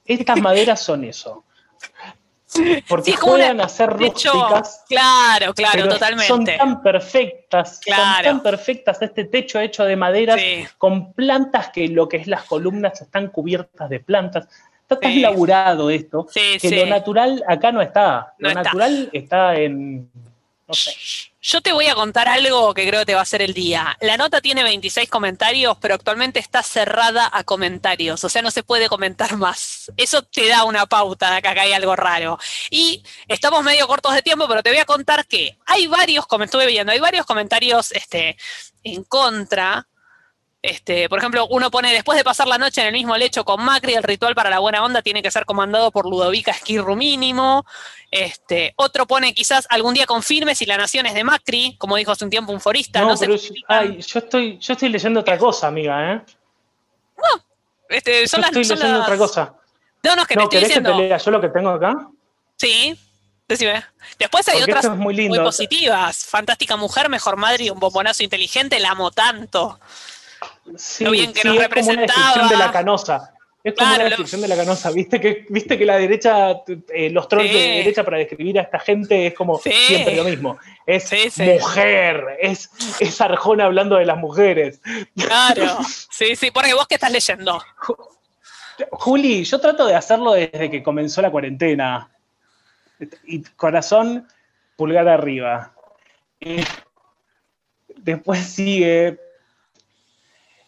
Estas 0.05 0.41
maderas 0.41 0.81
son 0.81 1.03
eso. 1.03 1.43
Porque 2.87 3.13
juegan 3.13 3.61
a 3.61 3.69
ser 3.69 3.89
rústicas. 3.89 4.83
Claro, 4.87 5.53
claro, 5.53 5.89
totalmente. 5.89 6.27
Son 6.27 6.45
tan 6.45 6.81
perfectas, 6.81 7.79
son 7.85 8.23
tan 8.23 8.43
perfectas 8.43 9.01
este 9.01 9.25
techo 9.25 9.59
hecho 9.59 9.85
de 9.85 9.95
madera 9.95 10.35
con 10.77 11.13
plantas 11.13 11.69
que 11.69 11.87
lo 11.87 12.07
que 12.07 12.17
es 12.17 12.27
las 12.27 12.43
columnas 12.43 13.01
están 13.01 13.27
cubiertas 13.27 13.89
de 13.89 13.99
plantas. 13.99 14.47
Está 14.81 14.99
tan 14.99 15.21
laburado 15.21 15.89
esto 15.89 16.27
que 16.33 16.69
lo 16.71 16.85
natural 16.85 17.43
acá 17.47 17.71
no 17.71 17.81
está. 17.81 18.33
Lo 18.37 18.53
natural 18.53 19.09
está 19.13 19.55
en. 19.55 20.09
Yo 21.41 21.61
te 21.61 21.73
voy 21.73 21.87
a 21.87 21.95
contar 21.95 22.29
algo 22.29 22.73
que 22.73 22.87
creo 22.87 23.01
que 23.01 23.07
te 23.07 23.13
va 23.13 23.19
a 23.19 23.23
hacer 23.23 23.41
el 23.41 23.53
día. 23.53 23.97
La 23.99 24.15
nota 24.15 24.39
tiene 24.39 24.63
26 24.63 25.09
comentarios, 25.09 25.77
pero 25.81 25.95
actualmente 25.95 26.39
está 26.39 26.63
cerrada 26.63 27.29
a 27.33 27.43
comentarios, 27.43 28.23
o 28.23 28.29
sea, 28.29 28.41
no 28.41 28.49
se 28.49 28.63
puede 28.63 28.87
comentar 28.87 29.35
más. 29.35 29.91
Eso 29.97 30.21
te 30.21 30.47
da 30.47 30.63
una 30.63 30.85
pauta 30.85 31.35
de 31.35 31.41
que 31.41 31.47
acá 31.49 31.63
hay 31.63 31.73
algo 31.73 31.95
raro. 31.95 32.39
Y 32.69 33.03
estamos 33.27 33.61
medio 33.63 33.87
cortos 33.87 34.13
de 34.13 34.21
tiempo, 34.21 34.47
pero 34.47 34.63
te 34.63 34.69
voy 34.69 34.79
a 34.79 34.85
contar 34.85 35.27
que 35.27 35.57
hay 35.65 35.87
varios, 35.87 36.25
como 36.27 36.45
estuve 36.45 36.65
viendo, 36.65 36.93
hay 36.93 36.99
varios 36.99 37.25
comentarios 37.25 37.91
este, 37.91 38.37
en 38.83 39.03
contra 39.03 39.87
este, 40.63 41.09
por 41.09 41.19
ejemplo, 41.19 41.45
uno 41.47 41.69
pone, 41.69 41.91
después 41.91 42.17
de 42.17 42.23
pasar 42.23 42.47
la 42.47 42.57
noche 42.57 42.79
en 42.79 42.87
el 42.87 42.93
mismo 42.93 43.17
lecho 43.17 43.43
con 43.43 43.61
Macri, 43.61 43.95
el 43.95 44.01
ritual 44.01 44.33
para 44.33 44.49
la 44.49 44.59
buena 44.59 44.81
onda 44.81 45.01
tiene 45.01 45.21
que 45.21 45.29
ser 45.29 45.43
comandado 45.43 45.91
por 45.91 46.05
Ludovica 46.05 46.51
Esquirru 46.51 46.95
mínimo. 46.95 47.65
Este, 48.09 48.73
otro 48.77 49.05
pone, 49.05 49.33
quizás 49.33 49.67
algún 49.69 49.93
día 49.93 50.05
confirme 50.05 50.55
si 50.55 50.65
la 50.65 50.77
nación 50.77 51.05
es 51.05 51.15
de 51.15 51.25
Macri, 51.25 51.75
como 51.77 51.97
dijo 51.97 52.13
hace 52.13 52.23
un 52.23 52.31
tiempo 52.31 52.53
un 52.53 52.61
forista. 52.61 53.01
No, 53.01 53.13
pero 53.19 53.35
yo, 53.35 54.19
estoy, 54.19 54.57
yo 54.57 54.73
estoy 54.73 54.87
leyendo 54.87 55.19
otra 55.19 55.37
cosa, 55.37 55.67
amiga, 55.67 56.13
¿eh? 56.13 56.21
No, 57.17 57.43
este, 57.89 58.25
son 58.25 58.41
yo 58.41 58.61
estoy 58.61 58.77
leyendo 58.77 59.01
otra 59.01 59.17
cosa. 59.17 59.55
No, 60.01 60.15
no, 60.15 60.21
es 60.21 60.27
que 60.29 60.35
te 60.35 60.43
estoy 60.43 60.59
diciendo. 60.61 60.91
Que 60.91 60.95
te 60.95 61.07
lea 61.09 61.17
yo 61.17 61.31
lo 61.31 61.41
que 61.41 61.49
tengo 61.49 61.71
acá? 61.71 62.07
Sí, 62.55 62.97
decime. 63.49 63.83
Después 64.17 64.47
hay 64.47 64.61
otras 64.61 64.95
muy, 64.95 65.27
muy, 65.27 65.39
positivas. 65.39 66.25
Fantástica 66.25 66.77
mujer, 66.77 67.09
mejor 67.09 67.35
madre 67.35 67.65
y 67.65 67.69
un 67.69 67.81
bombonazo 67.81 68.23
inteligente, 68.23 68.79
la 68.79 68.91
amo 68.91 69.11
tanto. 69.11 69.77
Sí, 70.77 71.05
bien 71.09 71.33
que 71.33 71.39
es 71.39 71.45
como 71.45 71.55
una 71.89 72.01
descripción 72.01 72.49
de 72.49 72.57
la 72.57 72.71
canosa. 72.71 73.33
Es 73.63 73.75
como 73.75 73.95
una 73.95 74.03
descripción 74.03 74.41
de 74.41 74.47
la 74.49 74.57
canosa. 74.57 74.91
¿Viste 74.91 75.21
que, 75.21 75.45
viste 75.49 75.77
que 75.77 75.85
la 75.85 75.97
derecha, 75.97 76.63
eh, 76.93 77.09
los 77.09 77.29
trolls 77.29 77.51
de 77.51 77.59
derecha 77.59 78.03
para 78.03 78.17
describir 78.17 78.59
a 78.59 78.63
esta 78.63 78.77
gente 78.77 79.27
es 79.27 79.33
como 79.33 79.57
siempre 79.57 80.15
lo 80.17 80.25
mismo. 80.25 80.57
Es 80.85 81.09
mujer, 81.37 82.37
es, 82.41 82.69
es 82.99 83.21
Arjona 83.21 83.65
hablando 83.65 83.95
de 83.95 84.05
las 84.05 84.17
mujeres. 84.17 84.81
Claro, 85.15 85.77
sí, 86.11 86.35
sí, 86.35 86.51
porque 86.51 86.73
vos 86.73 86.87
qué 86.87 86.95
estás 86.95 87.11
leyendo. 87.11 87.61
Juli, 88.91 89.45
yo 89.45 89.61
trato 89.61 89.85
de 89.85 89.95
hacerlo 89.95 90.33
desde 90.33 90.69
que 90.69 90.83
comenzó 90.83 91.21
la 91.21 91.31
cuarentena. 91.31 92.09
Y 93.25 93.43
corazón, 93.55 94.27
pulgar 94.75 95.07
arriba. 95.07 95.73
después 97.95 98.39
sigue 98.39 99.22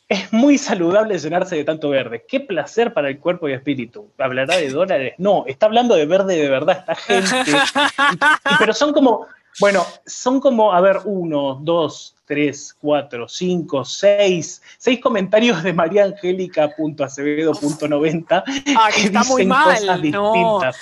es 0.08 0.32
muy 0.32 0.58
saludable 0.58 1.18
llenarse 1.18 1.56
de 1.56 1.64
tanto 1.64 1.90
verde. 1.90 2.26
Qué 2.28 2.40
placer 2.40 2.94
para 2.94 3.10
el 3.10 3.20
cuerpo 3.20 3.50
y 3.50 3.54
espíritu. 3.54 4.12
¿Hablará 4.18 4.58
de 4.58 4.70
dólares? 4.70 5.14
No, 5.18 5.46
está 5.48 5.66
hablando 5.66 5.96
de 5.96 6.06
verde 6.06 6.38
de 6.38 6.50
verdad 6.50 6.78
esta 6.80 6.96
gente. 6.96 7.58
pero 8.60 8.74
son 8.74 8.94
como, 8.94 9.28
bueno, 9.60 9.86
son 10.06 10.40
como, 10.40 10.72
a 10.74 10.82
ver, 10.82 11.00
uno, 11.06 11.60
dos, 11.62 12.16
tres, 12.26 12.76
cuatro, 12.80 13.28
cinco, 13.28 13.84
seis, 13.84 14.62
seis 14.78 15.00
comentarios 15.00 15.64
de 15.64 15.74
María 15.74 16.04
Angélica.acevedo.90 16.04 18.44
ah, 18.78 18.90
que 18.94 19.02
está 19.02 19.24
muy 19.24 19.44
mal, 19.46 19.80
cosas 19.80 20.02
distintas. 20.02 20.78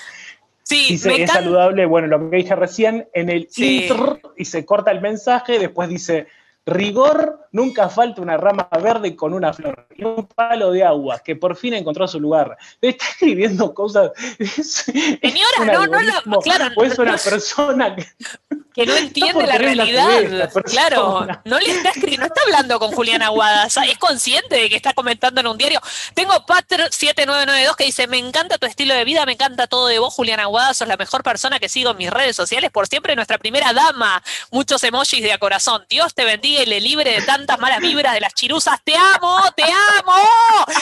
Sí, 0.64 0.88
dice, 0.90 1.24
es 1.24 1.32
saludable, 1.32 1.86
bueno, 1.86 2.08
lo 2.08 2.30
que 2.30 2.36
dije 2.38 2.56
recién, 2.56 3.08
en 3.14 3.30
el 3.30 3.50
intro 3.58 4.20
y 4.38 4.46
se 4.46 4.66
corta 4.66 4.92
el 4.92 5.02
mensaje, 5.02 5.60
después 5.60 5.90
dice, 5.90 6.28
rigor, 6.66 7.48
nunca 7.52 7.90
falta 7.90 8.22
una 8.22 8.38
rama 8.38 8.70
verde 8.82 9.16
con 9.16 9.34
una 9.34 9.54
flor 9.54 9.88
y 9.96 10.04
un 10.04 10.28
palo 10.28 10.72
de 10.72 10.84
agua 10.84 11.20
que 11.20 11.36
por 11.36 11.56
fin 11.56 11.74
encontró 11.74 12.08
su 12.08 12.20
lugar. 12.20 12.58
Está 12.82 13.06
escribiendo 13.06 13.74
cosas. 13.74 14.12
Señora, 14.64 15.74
no, 15.74 15.88
no, 15.88 16.00
no, 16.26 16.40
claro. 16.40 16.74
O 16.78 16.84
es 16.84 16.98
una 16.98 17.18
persona 17.18 17.96
que 17.96 18.06
que 18.74 18.86
no 18.86 18.96
entiende 18.96 19.46
la 19.46 19.58
realidad. 19.58 20.52
claro, 20.66 21.28
no 21.46 21.60
le 21.60 21.72
está 21.72 21.92
no 22.18 22.26
está 22.26 22.42
hablando 22.46 22.80
con 22.80 22.92
Juliana 22.92 23.28
Aguada, 23.28 23.68
es 23.68 23.98
consciente 23.98 24.56
de 24.56 24.70
que 24.70 24.76
está 24.76 24.94
comentando 24.94 25.42
en 25.42 25.48
un 25.48 25.58
diario. 25.58 25.82
Tengo 26.14 26.46
Patr 26.46 26.90
7992 26.92 27.76
que 27.76 27.86
dice, 27.86 28.08
me 28.08 28.18
encanta 28.18 28.58
tu 28.58 28.66
estilo 28.66 28.94
de 28.94 29.04
vida, 29.04 29.26
me 29.26 29.34
encanta 29.34 29.68
todo 29.68 29.88
de 29.88 30.00
vos, 30.00 30.14
Juliana 30.14 30.44
Aguada, 30.44 30.74
sos 30.74 30.88
la 30.88 30.98
mejor 30.98 31.24
persona 31.24 31.60
que 31.60 31.70
sigo 31.70 31.92
en 31.92 31.98
mis 31.98 32.10
redes 32.10 32.36
sociales, 32.36 32.72
por 32.72 32.88
siempre 32.88 33.16
nuestra 33.16 33.38
primera 33.38 33.74
dama. 33.74 34.22
Muchos 34.52 34.84
emojis 34.84 35.22
de 35.22 35.34
a 35.34 35.38
corazón. 35.38 35.86
Dios 35.90 36.14
te 36.14 36.26
bendiga 36.26 36.64
y 36.64 36.66
le 36.66 36.80
libre 36.80 37.12
de 37.12 37.22
tantas 37.22 37.60
malas 37.60 37.80
vibras 37.80 38.14
de 38.14 38.22
las 38.22 38.34
chiruzas. 38.34 38.80
Te 38.84 38.96
amo, 38.96 39.40
te 39.56 39.64
amo. 39.64 40.14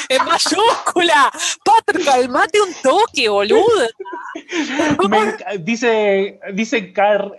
En 0.09 0.25
mayúscula. 0.25 1.31
Patr, 1.63 2.03
calmate 2.03 2.61
un 2.61 2.73
toque, 2.81 3.29
boludo. 3.29 3.87
dice, 5.59 6.39
dice 6.53 6.93
Car, 6.93 7.31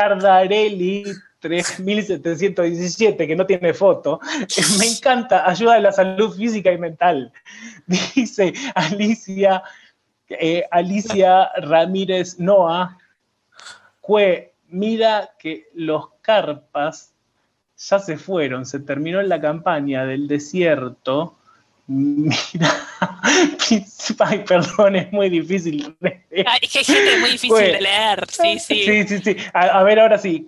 Cardarelli 0.00 1.04
3717, 1.40 3.26
que 3.26 3.36
no 3.36 3.44
tiene 3.44 3.74
foto. 3.74 4.18
Me 4.78 4.86
encanta, 4.86 5.48
ayuda 5.48 5.74
a 5.74 5.80
la 5.80 5.92
salud 5.92 6.34
física 6.34 6.72
y 6.72 6.78
mental. 6.78 7.32
Dice 7.86 8.54
Alicia, 8.74 9.62
eh, 10.30 10.64
Alicia 10.70 11.50
Ramírez 11.56 12.38
Noa, 12.38 12.96
que 14.06 14.54
mira 14.68 15.30
que 15.38 15.68
los 15.74 16.08
carpas 16.22 17.12
ya 17.76 17.98
se 17.98 18.16
fueron, 18.16 18.64
se 18.64 18.80
terminó 18.80 19.20
la 19.20 19.40
campaña 19.40 20.06
del 20.06 20.28
desierto. 20.28 21.36
Mira, 21.92 22.70
ay, 24.20 24.44
perdón, 24.46 24.94
es 24.94 25.12
muy 25.12 25.28
difícil. 25.28 25.96
Ay, 26.00 26.58
es 26.62 26.72
que 26.72 26.78
hay 26.78 26.84
gente 26.84 27.18
muy 27.18 27.30
difícil 27.30 27.56
de 27.56 27.80
leer, 27.80 28.26
sí, 28.28 28.60
sí. 28.60 28.84
Sí, 28.84 29.08
sí, 29.08 29.18
sí. 29.18 29.36
A, 29.52 29.80
a 29.80 29.82
ver, 29.82 29.98
ahora 29.98 30.16
sí. 30.16 30.44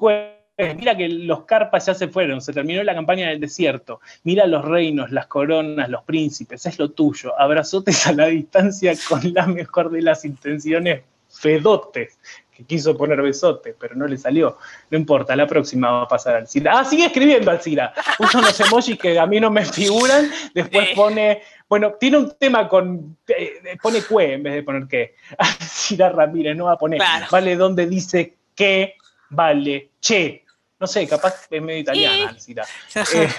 Mira 0.76 0.96
que 0.96 1.08
los 1.08 1.44
carpas 1.44 1.86
ya 1.86 1.94
se 1.94 2.06
fueron, 2.06 2.40
se 2.40 2.52
terminó 2.52 2.84
la 2.84 2.94
campaña 2.94 3.28
del 3.28 3.40
desierto. 3.40 4.00
Mira 4.22 4.46
los 4.46 4.64
reinos, 4.64 5.10
las 5.10 5.26
coronas, 5.26 5.88
los 5.88 6.04
príncipes, 6.04 6.64
es 6.64 6.78
lo 6.78 6.92
tuyo. 6.92 7.32
Abrazotes 7.40 8.06
a 8.06 8.12
la 8.12 8.26
distancia 8.26 8.92
con 9.08 9.32
la 9.34 9.48
mejor 9.48 9.90
de 9.90 10.02
las 10.02 10.24
intenciones, 10.24 11.02
fedotes 11.28 12.18
que 12.54 12.64
quiso 12.64 12.94
poner 12.96 13.20
besote, 13.22 13.74
pero 13.78 13.94
no 13.94 14.06
le 14.06 14.18
salió. 14.18 14.58
No 14.90 14.98
importa, 14.98 15.34
la 15.34 15.46
próxima 15.46 15.90
va 15.90 16.02
a 16.02 16.08
pasar 16.08 16.36
Alcira. 16.36 16.78
Ah, 16.78 16.84
sigue 16.84 17.06
escribiendo 17.06 17.50
Alcira. 17.50 17.94
Usa 18.18 18.40
unos 18.40 18.60
emojis 18.60 18.98
que 18.98 19.18
a 19.18 19.26
mí 19.26 19.40
no 19.40 19.50
me 19.50 19.64
figuran. 19.64 20.30
Después 20.54 20.90
pone, 20.94 21.40
bueno, 21.68 21.94
tiene 21.98 22.18
un 22.18 22.30
tema 22.38 22.68
con, 22.68 23.16
eh, 23.26 23.78
pone 23.82 24.02
cue 24.02 24.34
en 24.34 24.42
vez 24.42 24.52
de 24.54 24.62
poner 24.62 24.86
qué. 24.86 25.14
Alcira 25.38 26.10
Ramírez 26.10 26.54
no 26.56 26.66
va 26.66 26.72
a 26.72 26.78
poner, 26.78 27.00
vale 27.30 27.56
donde 27.56 27.86
dice 27.86 28.36
que, 28.54 28.96
vale, 29.30 29.92
che. 30.00 30.44
No 30.78 30.86
sé, 30.86 31.06
capaz 31.06 31.46
es 31.48 31.62
medio 31.62 31.80
italiana, 31.80 32.28
Alcira. 32.30 32.66
Eh, 33.14 33.30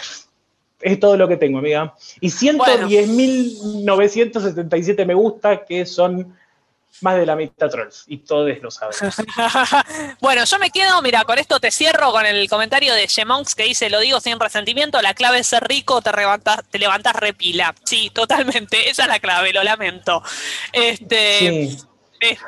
es 0.91 0.99
todo 0.99 1.15
lo 1.15 1.29
que 1.29 1.37
tengo, 1.37 1.59
amiga. 1.59 1.93
Y 2.19 2.27
110.977 2.27 5.05
me 5.05 5.13
gusta, 5.13 5.63
que 5.63 5.85
son 5.85 6.35
más 7.01 7.17
de 7.17 7.25
la 7.25 7.35
mitad 7.35 7.69
trolls, 7.69 8.05
y 8.07 8.17
todos 8.17 8.49
lo 8.61 8.71
saben. 8.71 8.95
bueno, 10.21 10.45
yo 10.45 10.59
me 10.59 10.69
quedo, 10.69 11.01
mira, 11.01 11.23
con 11.23 11.37
esto 11.39 11.59
te 11.59 11.71
cierro 11.71 12.11
con 12.11 12.25
el 12.25 12.47
comentario 12.49 12.93
de 12.93 13.07
Gemonx 13.07 13.55
que 13.55 13.63
dice, 13.63 13.89
lo 13.89 13.99
digo 13.99 14.19
sin 14.19 14.39
resentimiento, 14.39 15.01
la 15.01 15.13
clave 15.13 15.39
es 15.39 15.47
ser 15.47 15.63
rico, 15.67 16.01
te 16.01 16.11
levantas, 16.11 16.61
te 16.69 16.79
levantas 16.79 17.15
repila. 17.15 17.73
Sí, 17.83 18.09
totalmente, 18.13 18.89
esa 18.89 19.03
es 19.03 19.07
la 19.07 19.19
clave, 19.19 19.53
lo 19.53 19.63
lamento. 19.63 20.21
Este, 20.71 21.69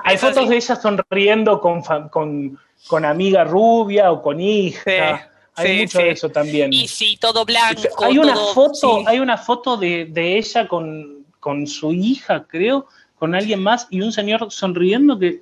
Hay 0.03 0.17
fotos 0.17 0.47
de 0.49 0.55
ella 0.55 0.75
sonriendo 0.75 1.59
con, 1.59 1.81
con, 2.09 2.59
con, 2.87 3.05
amiga 3.05 3.43
rubia 3.43 4.11
o 4.11 4.21
con 4.21 4.39
hija. 4.39 5.29
hay 5.55 5.81
mucho 5.81 5.99
de 5.99 6.11
eso 6.11 6.29
también. 6.29 6.71
Y 6.71 6.87
sí, 6.87 7.17
todo 7.19 7.45
blanco. 7.45 7.81
Hay 8.03 8.17
una 8.17 8.35
foto, 8.35 9.07
hay 9.07 9.19
una 9.19 9.37
foto 9.37 9.75
de, 9.75 10.05
de 10.05 10.37
ella 10.37 10.67
con, 10.67 11.25
con 11.39 11.67
su 11.67 11.91
hija, 11.91 12.45
creo, 12.47 12.87
con 13.25 13.33
alguien 13.33 13.63
más 13.63 13.87
y 13.89 14.01
un 14.01 14.11
señor 14.11 14.51
sonriendo 14.51 15.17
que. 15.17 15.41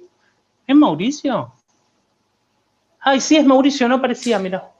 ¿Es 0.65 0.73
Mauricio? 0.73 1.53
Ay, 3.01 3.19
sí, 3.19 3.35
es 3.35 3.45
Mauricio, 3.45 3.89
no 3.89 3.99
parecía, 3.99 4.39
mira. 4.39 4.71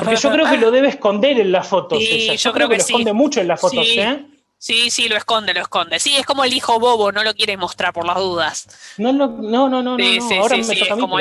Porque 0.00 0.16
yo 0.16 0.32
creo 0.32 0.50
que 0.50 0.56
lo 0.56 0.72
debe 0.72 0.88
esconder 0.88 1.38
en 1.38 1.52
las 1.52 1.68
fotos. 1.68 2.00
Sí, 2.00 2.36
Yo, 2.36 2.52
creo, 2.52 2.68
que, 2.68 2.78
lo 2.78 2.82
esconde 2.82 3.12
mucho 3.12 3.40
en 3.40 3.46
las 3.46 3.60
fotos, 3.60 3.86
sí. 3.86 4.00
¿eh? 4.00 4.26
Sí, 4.58 4.90
sí, 4.90 5.08
lo 5.08 5.16
esconde, 5.16 5.54
lo 5.54 5.60
esconde. 5.60 6.00
Sí, 6.00 6.16
es 6.16 6.26
como 6.26 6.42
el 6.42 6.52
hijo 6.52 6.80
bobo, 6.80 7.12
no 7.12 7.22
lo 7.22 7.32
quiere 7.32 7.56
mostrar 7.56 7.92
por 7.92 8.04
las 8.04 8.16
dudas. 8.16 8.66
No, 8.98 9.12
no, 9.12 9.28
no, 9.28 9.68
no, 9.68 9.84
no. 9.84 9.96
Sí, 9.96 10.18
no. 10.18 10.28
sí, 10.28 10.34
Ahora 10.38 10.56
sí, 10.56 10.62
me 10.62 10.74
sí, 10.74 10.80
toca 10.80 10.94
es 10.94 11.00
como 11.00 11.20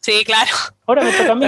Sí, 0.00 0.24
claro. 0.24 0.50
Ahora 0.86 1.04
me 1.04 1.12
toca 1.12 1.32
a 1.32 1.34
mí, 1.34 1.46